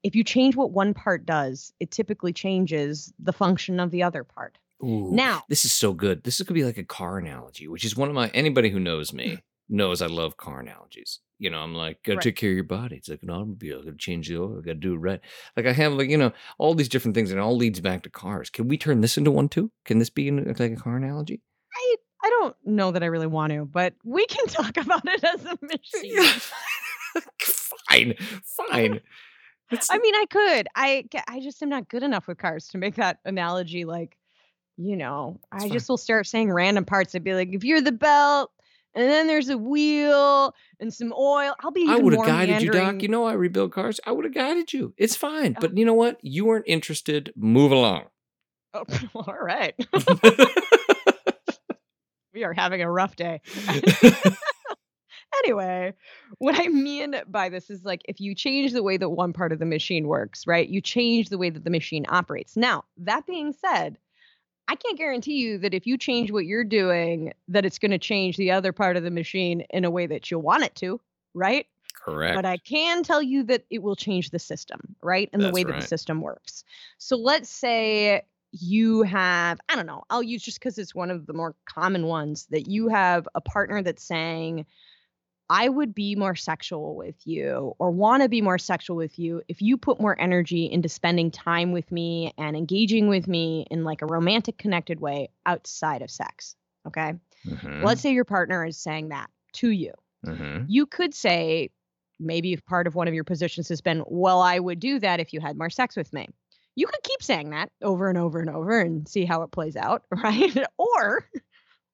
[0.03, 4.25] If you change what one part does, it typically changes the function of the other
[4.25, 4.59] part.
[4.83, 6.25] Ooh, Now, this is so good.
[6.25, 8.81] This is gonna be like a car analogy, which is one of my anybody who
[8.81, 9.35] knows me hmm.
[9.73, 11.19] Knows I love car analogies.
[11.39, 12.23] You know, I'm like, gotta Right.
[12.23, 12.97] take care of your body.
[12.97, 13.81] It's like an automobile.
[13.81, 14.59] I Gotta change the oil.
[14.59, 15.21] I Gotta do it right.
[15.57, 18.03] Like I have like you know all these different things, and it all leads back
[18.05, 18.49] to cars.
[18.51, 19.73] Can we turn this into one too?
[19.85, 21.41] Can this be in, uh, like a car analogy?
[21.75, 25.25] I I don't know that I really want to, but we can talk about it
[25.25, 26.41] as a machine.
[27.89, 28.15] fine,
[28.71, 29.01] fine.
[29.71, 30.69] It's, I mean, I could.
[30.77, 33.87] I I just am not good enough with cars to make that analogy.
[33.87, 34.19] Like,
[34.77, 35.71] you know, I fine.
[35.73, 37.15] just will start saying random parts.
[37.15, 38.51] I'd be like, if you're the belt,
[38.95, 41.55] and then there's a wheel and some oil.
[41.61, 41.87] I'll be.
[41.89, 43.03] I would have guided you, Doc.
[43.03, 44.01] You know I rebuild cars.
[44.07, 44.95] I would have guided you.
[44.97, 45.55] It's fine.
[45.57, 45.61] Oh.
[45.61, 46.19] But you know what?
[46.23, 47.33] You weren't interested.
[47.37, 48.05] Move along.
[48.75, 49.75] Oh, all right.
[52.35, 53.41] we are having a rough day.
[55.45, 55.95] anyway,
[56.39, 59.53] what I mean by this is like if you change the way that one part
[59.53, 60.69] of the machine works, right?
[60.69, 62.57] You change the way that the machine operates.
[62.57, 63.99] Now, that being said,
[64.69, 67.99] I can't guarantee you that if you change what you're doing, that it's going to
[67.99, 71.01] change the other part of the machine in a way that you want it to,
[71.35, 71.67] right?
[72.05, 72.35] Correct.
[72.35, 75.29] But I can tell you that it will change the system, right?
[75.33, 75.81] And the way that right.
[75.81, 76.65] the system works.
[76.99, 78.23] So let's say
[78.53, 82.07] you have, I don't know, I'll use just because it's one of the more common
[82.07, 84.67] ones that you have a partner that's saying,
[85.53, 89.43] I would be more sexual with you or want to be more sexual with you
[89.49, 93.85] if you put more energy into spending time with me and engaging with me in
[93.85, 96.57] like a romantic connected way outside of sex.
[96.87, 97.13] Okay.
[97.47, 99.93] Mhm, Let's say your partner is saying that to you
[100.25, 100.65] mhm.
[100.69, 101.69] you could say
[102.19, 105.21] maybe if part of one of your positions has been well i would do that
[105.21, 106.27] if you had more sex with me
[106.75, 109.77] you could keep saying that over and over and over and see how it plays
[109.77, 111.29] out right or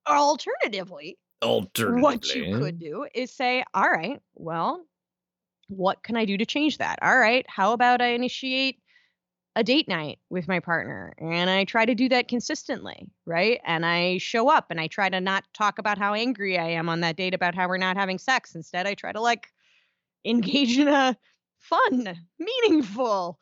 [0.07, 4.85] alternatively Alternatively, what you could do is say all right well
[5.68, 8.81] what can i do to change that all right how about i initiate
[9.59, 13.61] a date night with my partner and I try to do that consistently, right?
[13.64, 16.88] And I show up and I try to not talk about how angry I am
[16.88, 18.55] on that date about how we're not having sex.
[18.55, 19.48] Instead, I try to like
[20.24, 21.16] engage in a
[21.59, 23.40] fun, meaningful,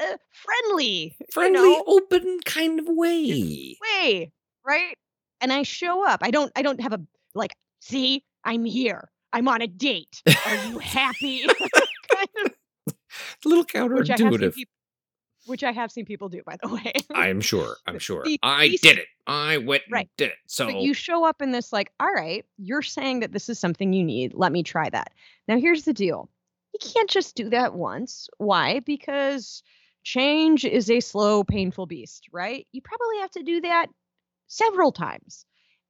[0.00, 3.76] uh, friendly, you friendly, know, open kind of way.
[3.82, 4.32] way,
[4.64, 4.96] right?
[5.40, 6.20] And I show up.
[6.22, 7.00] I don't I don't have a
[7.36, 9.08] like, see, I'm here.
[9.32, 10.22] I'm on a date.
[10.46, 11.44] Are you happy?
[12.14, 12.52] kind of,
[12.88, 13.68] A little which
[14.08, 14.54] counterintuitive.
[14.54, 14.72] people
[15.46, 16.92] which I have seen people do, by the way.
[17.14, 17.76] I'm sure.
[17.86, 18.24] I'm sure.
[18.24, 19.06] The- I these- did it.
[19.28, 20.08] I went and Right.
[20.16, 20.36] did it.
[20.48, 23.56] So But you show up in this like, all right, you're saying that this is
[23.58, 24.34] something you need.
[24.34, 25.12] Let me try that.
[25.46, 26.28] Now here's the deal.
[26.72, 28.28] You can't just do that once.
[28.38, 28.80] Why?
[28.80, 29.62] Because
[30.02, 32.66] change is a slow, painful beast, right?
[32.72, 33.86] You probably have to do that
[34.48, 35.46] several times.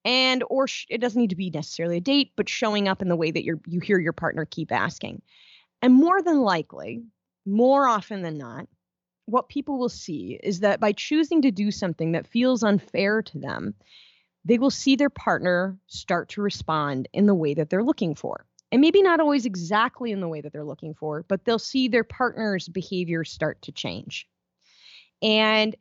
[0.07, 3.09] And or sh- it doesn't need to be necessarily a date, but showing up in
[3.09, 5.21] the way that you're you hear your partner keep asking.
[5.83, 7.03] And more than likely,
[7.45, 8.69] more often than not,
[9.27, 13.39] what people will see is that by choosing to do something that feels unfair to
[13.39, 13.75] them,
[14.45, 18.47] they will see their partner start to respond in the way that they're looking for.
[18.71, 21.89] And maybe not always exactly in the way that they're looking for, but they'll see
[21.89, 24.29] their partner's behavior start to change.
[25.21, 25.75] And,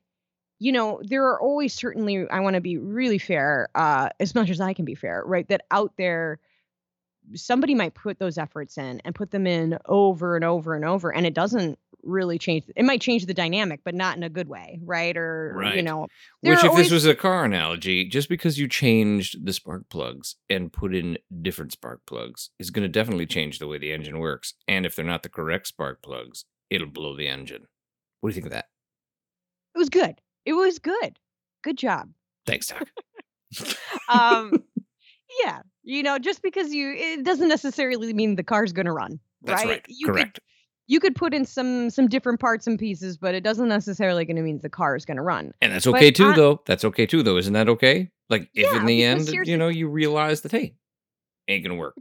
[0.60, 4.50] you know, there are always certainly, I want to be really fair, uh, as much
[4.50, 5.48] as I can be fair, right?
[5.50, 6.40] That out there,
[7.34, 11.14] somebody might put those efforts in and put them in over and over and over,
[11.14, 12.64] and it doesn't really change.
[12.76, 15.18] It might change the dynamic, but not in a good way, right?
[15.18, 16.08] Or, you know,
[16.42, 20.36] Which, if always- this was a car analogy, just because you changed the spark plugs
[20.48, 24.20] and put in different spark plugs is going to definitely change the way the engine
[24.20, 24.54] works.
[24.68, 27.66] And if they're not the correct spark plugs, it'll blow the engine.
[28.22, 28.68] What do you think of that?
[29.74, 30.22] It was good.
[30.46, 31.18] It was good.
[31.64, 32.10] Good job.
[32.46, 32.88] Thanks, Doc.
[34.10, 34.64] Um,
[35.44, 39.20] yeah, you know, just because you, it doesn't necessarily mean the car's going to run,
[39.44, 39.70] That's right?
[39.70, 39.86] right.
[39.88, 40.34] You Correct.
[40.36, 40.44] Could,
[40.88, 44.36] you could put in some some different parts and pieces, but it doesn't necessarily going
[44.36, 45.54] to mean the car is going to run.
[45.62, 46.62] And that's But okay too, I- though.
[46.66, 47.38] That's okay too, though.
[47.38, 48.12] Isn't that okay?
[48.30, 50.76] Like, if Yeah, in the end, you know, you realize that, hey,
[51.48, 51.96] ain't going to work.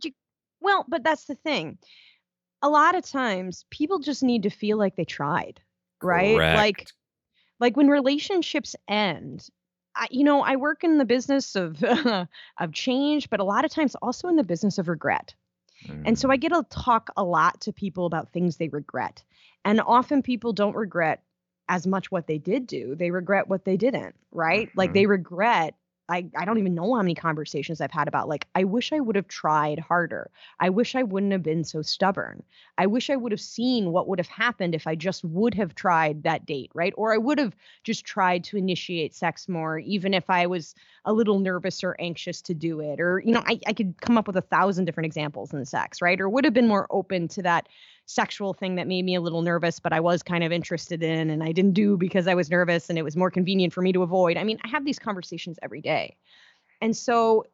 [0.60, 1.78] Well, but that's the thing.
[2.62, 5.60] A lot of times, people just need to feel like they tried,
[6.02, 6.34] right?
[6.36, 6.56] Correct.
[6.56, 6.86] like
[7.58, 9.48] when relationships end,
[9.94, 11.82] I, you know, I work in the business of
[12.58, 15.34] of change, but a lot of times also in the business of regret.
[16.04, 16.38] And so I Mm.
[16.38, 19.22] get to talk a lot to people about things they regret.
[19.64, 21.22] And often people don't regret
[21.68, 22.94] as much what they did do.
[22.94, 24.70] They regret what they didn't, right?
[24.74, 24.94] Like Mhm.
[24.94, 25.74] they regret
[26.08, 29.00] I, I don't even know how many conversations I've had about like I wish I
[29.00, 30.30] would have tried harder.
[30.60, 32.42] I wish I wouldn't have been so stubborn.
[32.76, 35.74] I wish I would have seen what would have happened if I just would have
[35.74, 36.92] tried that date, right?
[36.96, 40.74] Or I would have just tried to initiate sex more, even if I was
[41.06, 43.00] a little nervous or anxious to do it.
[43.00, 46.02] Or, you know, I, I could come up with a thousand different examples in sex,
[46.02, 46.20] right?
[46.20, 47.68] Or would have been more open to that
[48.06, 51.30] sexual thing that made me a little nervous, but I was kind of interested in
[51.30, 53.92] and I didn't do because I was nervous and it was more convenient for me
[53.92, 54.36] to avoid.
[54.36, 56.16] I mean, I have these conversations every day.
[56.80, 57.44] And so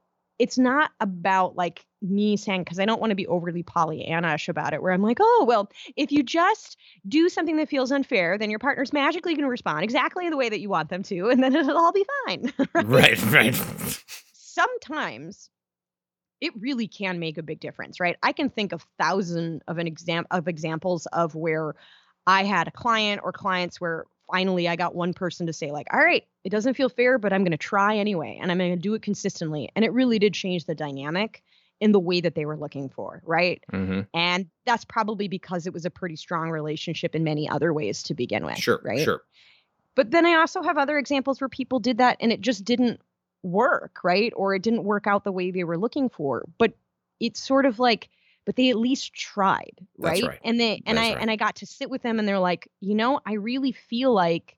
[0.40, 4.72] it's not about like me saying, because I don't want to be overly Pollyannish about
[4.72, 8.48] it, where I'm like, oh, well, if you just do something that feels unfair, then
[8.48, 11.42] your partner's magically going to respond exactly the way that you want them to, and
[11.42, 12.52] then it'll all be fine.
[12.74, 13.54] Right, right.
[14.32, 15.50] Sometimes
[16.40, 18.16] it really can make a big difference, right?
[18.22, 21.74] I can think of thousand of an exam of examples of where
[22.26, 25.87] I had a client or clients where finally I got one person to say like,
[25.92, 28.74] "All right, it doesn't feel fair, but I'm going to try anyway, and I'm going
[28.74, 31.42] to do it consistently." And it really did change the dynamic
[31.81, 33.62] in the way that they were looking for, right?
[33.70, 38.03] hmm And that's probably because it was a pretty strong relationship in many other ways
[38.05, 39.05] to begin with, Sure, right?
[39.05, 39.22] sure.
[39.96, 43.00] But then I also have other examples where people did that and it just didn't
[43.42, 44.33] work, right?
[44.37, 46.44] Or it didn't work out the way they were looking for.
[46.59, 46.72] But
[47.18, 48.09] it's sort of like,
[48.46, 50.22] but they at least tried, right?
[50.22, 50.40] right.
[50.44, 51.22] And they and That's I right.
[51.22, 54.12] and I got to sit with them and they're like, you know, I really feel
[54.12, 54.57] like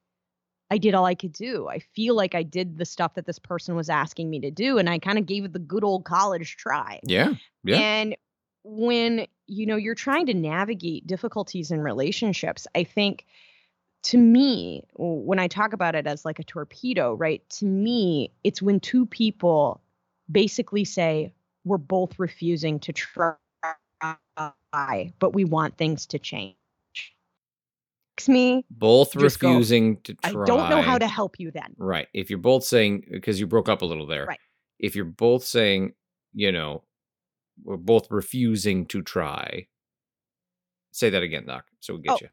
[0.71, 1.68] I did all I could do.
[1.68, 4.79] I feel like I did the stuff that this person was asking me to do.
[4.79, 7.01] And I kind of gave it the good old college try.
[7.03, 7.77] Yeah, yeah.
[7.77, 8.16] And
[8.64, 13.27] when you know you're trying to navigate difficulties in relationships, I think
[14.03, 17.43] to me, when I talk about it as like a torpedo, right?
[17.51, 19.81] To me, it's when two people
[20.31, 21.33] basically say,
[21.65, 23.37] we're both refusing to try,
[25.19, 26.57] but we want things to change.
[28.29, 31.75] Me, Both go, refusing to I don't know how to help you then.
[31.77, 32.07] Right.
[32.12, 34.27] If you're both saying, uh, because you broke up a little there.
[34.27, 34.38] Right.
[34.79, 35.95] If you're both saying,
[36.33, 36.85] you know,
[37.65, 39.67] we're both refusing to try.
[40.93, 41.65] Say that again, Doc.
[41.81, 42.29] So we get Oh, you.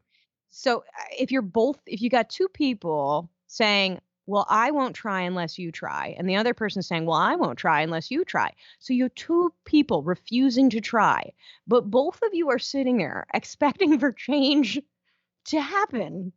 [0.50, 5.22] So uh, if you're both, if you got two people saying, well, I won't try
[5.22, 8.52] unless you try, and the other person saying, well, I won't try unless you try.
[8.78, 11.32] So you're two people refusing to try,
[11.66, 14.80] but both of you are sitting there expecting for change
[15.46, 16.32] to happen.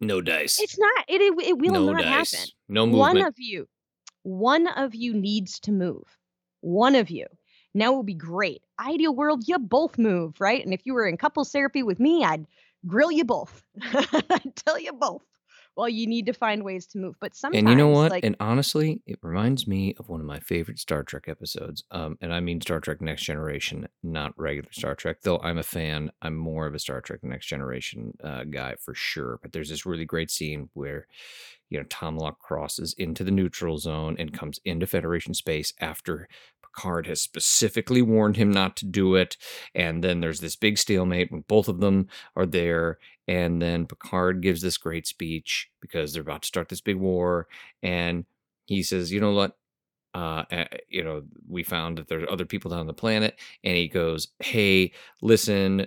[0.00, 0.58] No dice.
[0.60, 2.32] It's not, it, it, it will no not dice.
[2.32, 2.50] happen.
[2.68, 3.26] No One movement.
[3.28, 3.68] of you,
[4.22, 6.04] one of you needs to move.
[6.60, 7.26] One of you.
[7.74, 8.62] Now it would be great.
[8.80, 10.64] Ideal world, you both move, right?
[10.64, 12.46] And if you were in couples therapy with me, I'd
[12.86, 13.62] grill you both.
[14.56, 15.22] Tell you both.
[15.76, 17.16] Well, you need to find ways to move.
[17.20, 18.10] But sometimes, and you know what?
[18.10, 21.84] like, and honestly, it reminds me of one of my favorite Star Trek episodes.
[21.90, 25.18] Um, and I mean Star Trek Next Generation, not regular Star Trek.
[25.22, 28.94] Though I'm a fan, I'm more of a Star Trek Next Generation uh, guy for
[28.94, 29.38] sure.
[29.42, 31.06] But there's this really great scene where,
[31.68, 36.26] you know, Tomalak crosses into the neutral zone and comes into Federation space after
[36.76, 39.36] Picard has specifically warned him not to do it.
[39.74, 42.98] And then there's this big stalemate when both of them are there.
[43.26, 47.48] And then Picard gives this great speech because they're about to start this big war.
[47.82, 48.24] And
[48.66, 49.56] he says, you know what?
[50.14, 53.38] Uh, uh, you know, we found that there's other people down on the planet.
[53.64, 55.86] And he goes, hey, listen,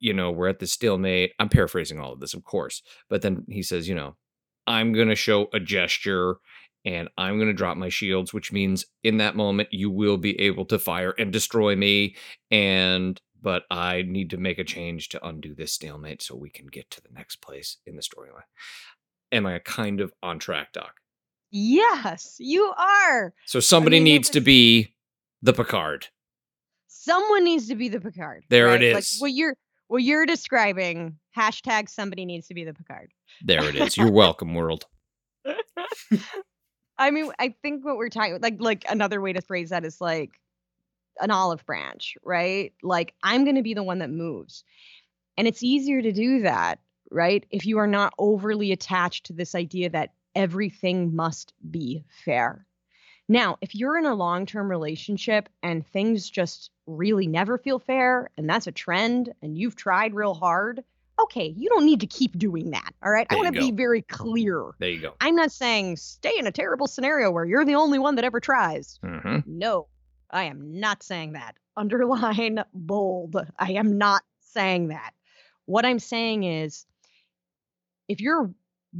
[0.00, 1.32] you know, we're at this stalemate.
[1.38, 2.82] I'm paraphrasing all of this, of course.
[3.08, 4.16] But then he says, you know,
[4.66, 6.36] I'm going to show a gesture
[6.88, 10.40] and I'm going to drop my shields, which means in that moment you will be
[10.40, 12.16] able to fire and destroy me.
[12.50, 16.66] And, but I need to make a change to undo this stalemate so we can
[16.66, 18.48] get to the next place in the storyline.
[19.30, 20.94] Am I kind of on track, Doc?
[21.50, 23.34] yes, you are.
[23.44, 24.94] So somebody mean, it needs to be
[25.42, 26.06] the Picard.
[26.86, 28.44] Someone needs to be the Picard.
[28.48, 28.94] There it right?
[28.94, 29.56] Like what you're
[29.88, 33.10] what you're describing, hashtag somebody needs to be the Picard.
[33.44, 33.96] There it is.
[33.96, 34.86] You're welcome, world.
[36.98, 40.00] I mean, I think what we're talking like like another way to phrase that is
[40.00, 40.40] like
[41.20, 42.72] an olive branch, right?
[42.82, 44.64] Like I'm going to be the one that moves.
[45.36, 46.80] And it's easier to do that,
[47.10, 47.46] right?
[47.50, 52.66] If you are not overly attached to this idea that everything must be fair.
[53.28, 58.48] Now, if you're in a long-term relationship and things just really never feel fair and
[58.48, 60.82] that's a trend and you've tried real hard,
[61.20, 62.92] okay, you don't need to keep doing that.
[63.02, 63.26] All right?
[63.30, 64.70] I There you want to be very clear.
[64.78, 65.14] There you go.
[65.20, 68.40] I'm not saying stay in a terrible scenario where you're the only one that ever
[68.40, 68.98] tries.
[69.02, 69.88] hmm No,
[70.30, 71.56] I am not saying that.
[71.76, 73.36] Underline bold.
[73.58, 75.12] I am not saying that.
[75.66, 76.86] What I'm saying is
[78.08, 78.50] if you're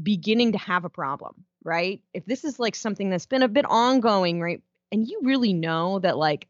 [0.02, 2.00] beginning to have a problem, right?
[2.12, 4.62] If this is like something that's been a bit ongoing, right?
[4.92, 6.46] And you really know that like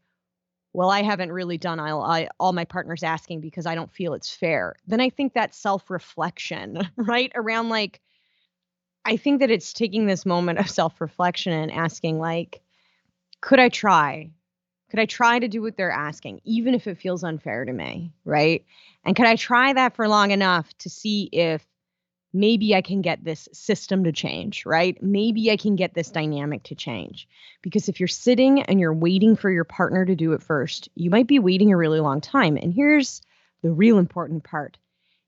[0.73, 4.13] well, I haven't really done all, I, all my partners asking because I don't feel
[4.13, 4.75] it's fair.
[4.87, 7.31] Then I think that self reflection, right?
[7.35, 8.01] Around like,
[9.05, 12.61] I think that it's taking this moment of self reflection and asking, like,
[13.41, 14.31] could I try?
[14.89, 18.11] Could I try to do what they're asking, even if it feels unfair to me?
[18.25, 18.65] Right.
[19.05, 21.65] And could I try that for long enough to see if
[22.33, 25.01] maybe I can get this system to change, right?
[25.01, 27.27] Maybe I can get this dynamic to change.
[27.61, 31.09] Because if you're sitting and you're waiting for your partner to do it first, you
[31.09, 32.57] might be waiting a really long time.
[32.57, 33.21] And here's
[33.61, 34.77] the real important part.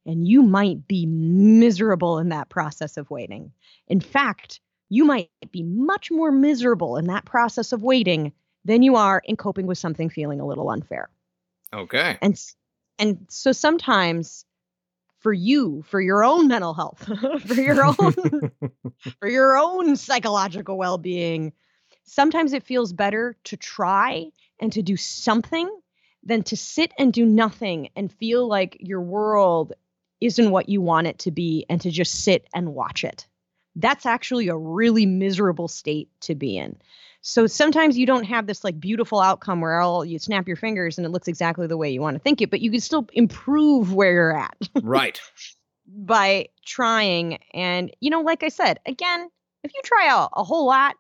[0.06, 3.52] And you might be miserable in that process of waiting.
[3.88, 8.34] In fact, you might be much more miserable in that process of waiting
[8.66, 11.10] than you are in coping with something feeling a little unfair.
[11.74, 12.18] Okay.
[12.22, 12.40] And
[13.00, 14.46] and so sometimes
[15.22, 17.08] for you, for your own mental health,
[17.46, 18.52] for your own
[19.20, 21.54] for your own psychological well-being.
[22.04, 24.26] Sometimes it feels better to try
[24.60, 25.70] and to do something
[26.24, 29.74] than to sit and do nothing and feel like your world
[30.20, 33.28] isn't what you want it to be and to just sit and watch it.
[33.76, 36.78] That's actually a really miserable state to be in.
[37.22, 40.98] So sometimes you don't have this like beautiful outcome where all you snap your fingers
[40.98, 43.08] and it looks exactly the way you want to think it, but you can still
[43.14, 44.58] improve where you're at.
[44.82, 45.22] right.
[45.94, 47.38] By trying.
[47.54, 49.30] And, you know, like I said, again,
[49.64, 50.96] if you try out a whole lot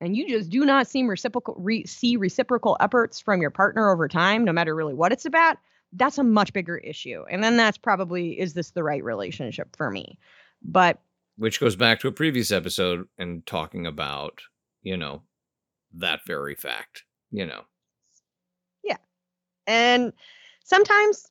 [0.00, 4.08] and you just do not see reciprocal re- see reciprocal efforts from your partner over
[4.08, 5.58] time, no matter really what it's about,
[5.92, 7.24] that's a much bigger issue.
[7.30, 10.18] And then that's probably is this the right relationship for me?
[10.62, 11.00] But
[11.36, 14.42] which goes back to a previous episode and talking about,
[14.82, 15.22] you know,
[15.94, 17.62] that very fact, you know.
[18.82, 18.96] Yeah.
[19.66, 20.12] And
[20.64, 21.30] sometimes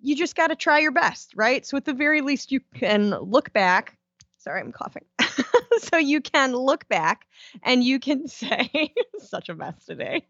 [0.00, 1.66] you just got to try your best, right?
[1.66, 3.98] So at the very least, you can look back.
[4.38, 5.04] Sorry, I'm coughing.
[5.78, 7.26] so you can look back
[7.62, 10.24] and you can say, such a mess today.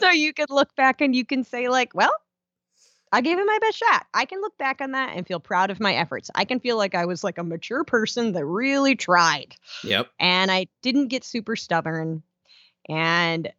[0.00, 2.12] so you can look back and you can say, like, well,
[3.12, 4.06] I gave it my best shot.
[4.14, 6.30] I can look back on that and feel proud of my efforts.
[6.34, 9.54] I can feel like I was like a mature person that really tried.
[9.84, 10.08] Yep.
[10.18, 12.22] And I didn't get super stubborn.
[12.88, 13.52] And,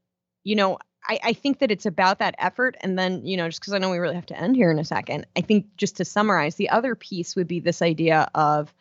[0.43, 2.75] you know, I, I think that it's about that effort.
[2.81, 4.79] And then, you know, just because I know we really have to end here in
[4.79, 8.73] a second, I think just to summarize, the other piece would be this idea of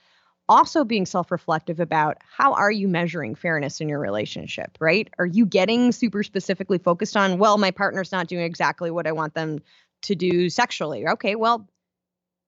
[0.49, 5.09] also being self-reflective about how are you measuring fairness in your relationship right?
[5.18, 9.12] Are you getting super specifically focused on well my partner's not doing exactly what i
[9.12, 9.61] want them
[10.03, 11.07] to do sexually.
[11.07, 11.68] Okay well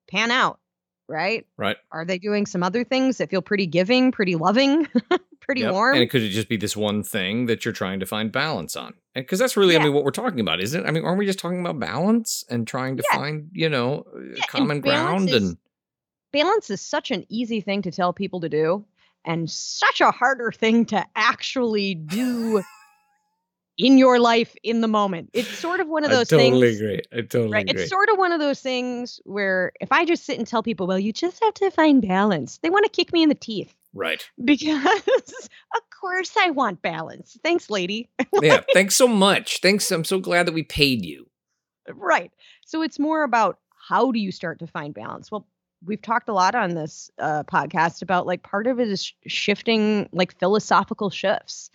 [0.08, 0.60] pan out
[1.08, 1.46] right?
[1.56, 1.78] Right.
[1.90, 4.86] Are they doing some other things that feel pretty giving pretty loving
[5.48, 5.72] pretty yep.
[5.72, 5.94] warm.
[5.94, 8.92] And it could just be this one thing that you're trying to find balance on.
[9.14, 9.80] Because that's really, yeah.
[9.80, 10.86] I mean, what we're talking about, isn't it?
[10.86, 13.18] I mean, aren't we just talking about balance and trying to yeah.
[13.18, 15.30] find, you know, uh, yeah, common and ground?
[15.30, 15.56] Is, and
[16.34, 18.84] balance is such an easy thing to tell people to do
[19.24, 22.62] and such a harder thing to actually do
[23.78, 25.30] in your life in the moment.
[25.32, 26.80] It's sort of one of those I totally things.
[26.82, 27.00] agree.
[27.10, 27.70] I totally right?
[27.70, 27.82] agree.
[27.84, 30.86] It's sort of one of those things where if I just sit and tell people,
[30.86, 33.74] well, you just have to find balance, they want to kick me in the teeth.
[33.94, 34.28] Right.
[34.42, 37.38] Because of course I want balance.
[37.42, 38.08] Thanks, lady.
[38.42, 38.62] yeah.
[38.72, 39.60] Thanks so much.
[39.60, 39.90] Thanks.
[39.90, 41.28] I'm so glad that we paid you.
[41.88, 42.32] Right.
[42.66, 43.58] So it's more about
[43.88, 45.30] how do you start to find balance?
[45.30, 45.46] Well,
[45.84, 50.08] we've talked a lot on this uh, podcast about like part of it is shifting
[50.12, 51.70] like philosophical shifts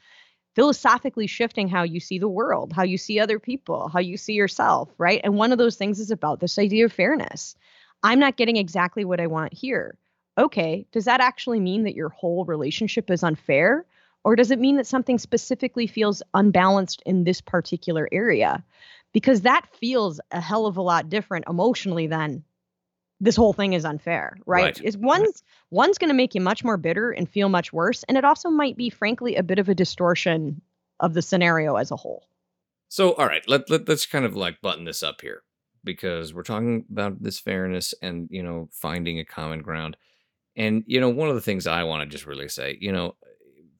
[0.56, 4.34] philosophically shifting how you see the world how you see other people how you see
[4.34, 7.56] yourself right and one of those things is about this idea of fairness
[8.04, 9.98] i'm not getting exactly what i want here
[10.38, 13.86] okay, does that actually mean that your whole relationship is unfair?
[14.24, 18.64] Or does it mean that something specifically feels unbalanced in this particular area?
[19.12, 22.44] Because that feels a hell of a lot different emotionally than
[23.20, 24.64] this whole thing is unfair, right?
[24.64, 24.82] right.
[24.82, 28.18] Is one's one's going to make you much more bitter and feel much worse, and
[28.18, 30.62] it also might be, frankly, a bit of a distortion
[31.00, 32.28] of the scenario as a whole.
[32.90, 35.44] So, all right, let, let let's kind of like button this up here
[35.84, 39.96] because we're talking about this fairness and you know finding a common ground.
[40.56, 43.16] And, you know, one of the things I want to just really say, you know,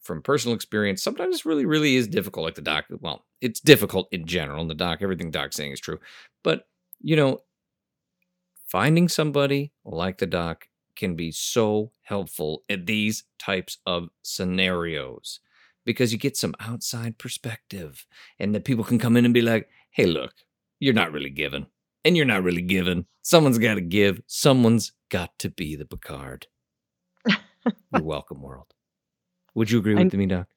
[0.02, 2.46] from personal experience, sometimes it really, really is difficult.
[2.46, 4.62] Like the doc, well, it's difficult in general.
[4.62, 6.00] And the doc, everything Doc's saying is true.
[6.44, 6.68] But,
[7.00, 7.40] you know,
[8.68, 15.40] finding somebody like the doc can be so helpful in these types of scenarios
[15.86, 18.06] because you get some outside perspective
[18.40, 20.34] and that people can come in and be like, hey, look,
[20.80, 21.68] you're not really giving.
[22.06, 23.06] And you're not really giving.
[23.22, 24.22] Someone's got to give.
[24.28, 26.48] Someone's got to be the Picard.
[27.92, 28.68] You're welcome, world.
[29.56, 30.48] Would you agree with I'm, me, Doc?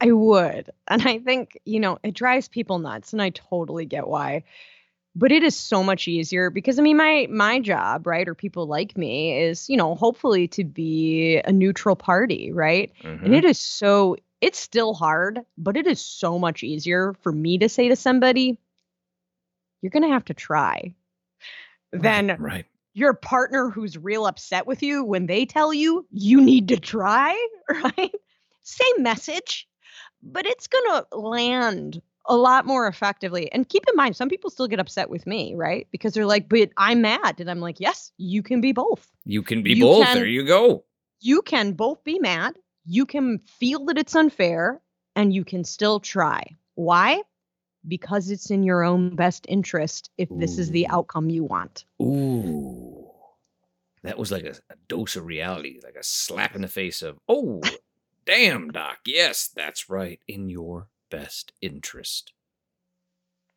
[0.00, 0.70] I would.
[0.88, 3.12] And I think, you know, it drives people nuts.
[3.12, 4.44] And I totally get why.
[5.16, 8.66] but it is so much easier because I mean my my job, right, or people
[8.66, 12.92] like me is, you know, hopefully to be a neutral party, right?
[13.04, 13.24] Mhm.
[13.24, 17.58] And it is so it's still hard, but it is so much easier for me
[17.58, 18.58] to say to somebody,
[19.80, 20.94] you're going to have to try
[21.92, 22.66] than right.
[22.94, 27.36] Your partner who's real upset with you when they tell you you need to try,
[27.68, 28.12] right?
[28.62, 29.68] Same message,
[30.22, 33.52] but it's going to land a lot more effectively.
[33.52, 35.86] And keep in mind, some people still get upset with me, right?
[35.90, 37.40] Because they're like, but I'm mad.
[37.40, 39.06] And I'm like, yes, you can be both.
[39.26, 39.96] You can be You both.
[40.06, 40.84] can- there you go.
[41.20, 42.54] You can both be mad,
[42.86, 44.80] you can feel that it's unfair,
[45.16, 46.44] and you can still try.
[46.74, 47.22] Why?
[47.86, 51.84] Because it's in your own best interest if this is the outcome you want.
[52.00, 53.10] Ooh.
[54.02, 57.18] That was like a, a dose of reality, like a slap in the face of,
[57.28, 57.60] oh,
[58.26, 58.98] damn, Doc.
[59.06, 60.20] Yes, that's right.
[60.28, 62.32] In your best interest.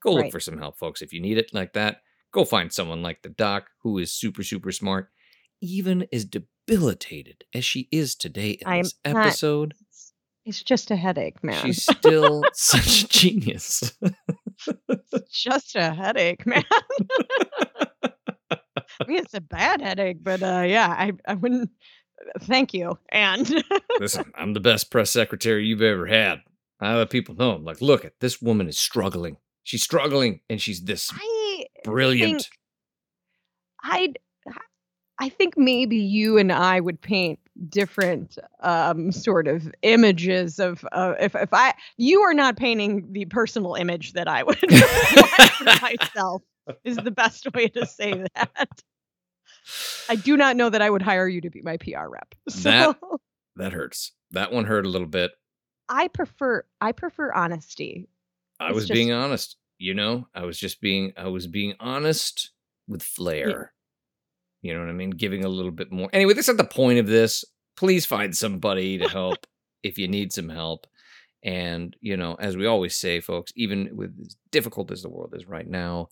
[0.01, 0.31] Go look Right.
[0.31, 1.01] for some help, folks.
[1.01, 2.01] If you need it like that,
[2.31, 5.09] go find someone like the Doc who is super, super smart,
[5.61, 9.73] even as debilitated as she is today in I'm this episode.
[9.79, 9.86] It's,
[10.47, 11.65] it's just a headache, man.
[11.65, 13.93] She's still such a genius.
[15.29, 16.63] Just a headache, man.
[18.01, 21.69] I mean, it's a bad headache, but uh, yeah, I, I wouldn't.
[22.39, 22.97] Thank you.
[23.09, 23.63] And
[23.99, 26.39] Listen, I'm the best press secretary you've ever had.
[26.79, 27.51] I let people know.
[27.51, 29.37] I'm like, look at this woman is struggling.
[29.63, 32.49] She's struggling, and she's this I brilliant.
[33.83, 34.17] I'd,
[35.19, 37.39] I think maybe you and I would paint
[37.69, 43.25] different um, sort of images of uh, if if I you are not painting the
[43.25, 44.59] personal image that I would
[45.81, 46.43] myself
[46.83, 48.81] is the best way to say that.
[50.09, 52.33] I do not know that I would hire you to be my PR rep.
[52.49, 52.97] So That-
[53.55, 54.11] that hurts.
[54.31, 55.31] That one hurt a little bit.
[55.89, 58.07] I prefer I prefer honesty.
[58.59, 59.57] I It's was being honest.
[59.79, 61.13] You know, I was just being.
[61.17, 62.51] I was being honest
[62.87, 63.73] with flair.
[64.61, 65.11] You know what I mean?
[65.11, 66.09] Giving a little bit more.
[66.13, 67.45] Anyway, that's not the point of this.
[67.75, 69.45] Please find somebody to help
[69.83, 70.87] if you need some help.
[71.43, 75.33] And, you know, as we always say, folks, even with as difficult as the world
[75.35, 76.09] is right now,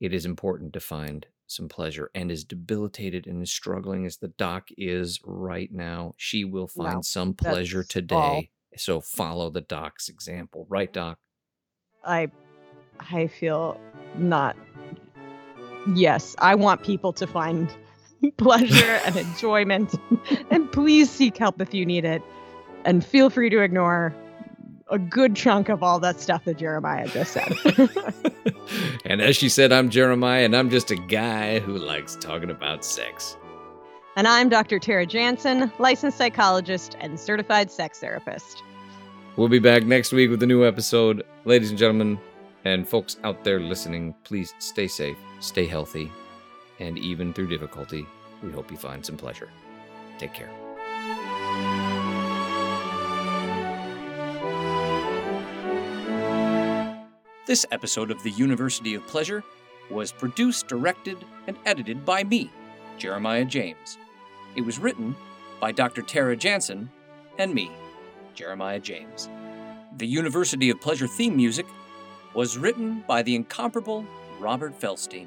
[0.00, 2.10] it is important to find some pleasure.
[2.14, 6.94] And as debilitated and as struggling as the doc is right now, she will find
[6.96, 8.14] Well, some pleasure today.
[8.16, 8.42] all.
[8.76, 10.66] So follow the doc's example.
[10.68, 11.18] Right, doc?
[12.04, 12.30] I
[12.98, 13.80] I feel
[14.18, 14.56] not
[15.94, 17.74] yes, I want people to find
[18.36, 19.94] pleasure and enjoyment.
[20.50, 22.22] and please seek help if you need it.
[22.84, 24.14] And feel free to ignore
[24.90, 27.52] a good chunk of all that stuff that Jeremiah just said.
[29.04, 32.84] and as she said, I'm Jeremiah, and I'm just a guy who likes talking about
[32.84, 33.36] sex.
[34.14, 34.78] and I'm Dr.
[34.78, 38.62] Tara Jansen, licensed psychologist and certified sex therapist.
[39.36, 41.24] We'll be back next week with a new episode.
[41.44, 42.18] Ladies and gentlemen,
[42.66, 46.10] and folks out there listening, please stay safe, stay healthy,
[46.80, 48.04] and even through difficulty,
[48.42, 49.48] we hope you find some pleasure.
[50.18, 50.50] Take care.
[57.46, 59.44] This episode of the University of Pleasure
[59.88, 62.50] was produced, directed, and edited by me,
[62.98, 63.96] Jeremiah James.
[64.56, 65.14] It was written
[65.60, 66.02] by Dr.
[66.02, 66.90] Tara Jansen
[67.38, 67.70] and me,
[68.34, 69.28] Jeremiah James.
[69.98, 71.66] The University of Pleasure theme music
[72.36, 74.04] was written by the incomparable
[74.38, 75.26] Robert Felstein.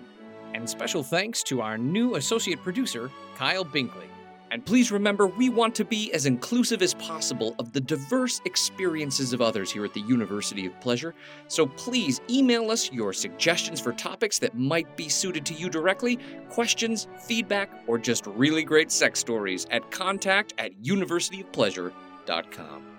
[0.53, 4.05] And special thanks to our new associate producer, Kyle Binkley.
[4.51, 9.33] And please remember, we want to be as inclusive as possible of the diverse experiences
[9.33, 11.15] of others here at the University of Pleasure.
[11.47, 16.19] So please email us your suggestions for topics that might be suited to you directly,
[16.49, 22.98] questions, feedback, or just really great sex stories at contact at universityofpleasure.com.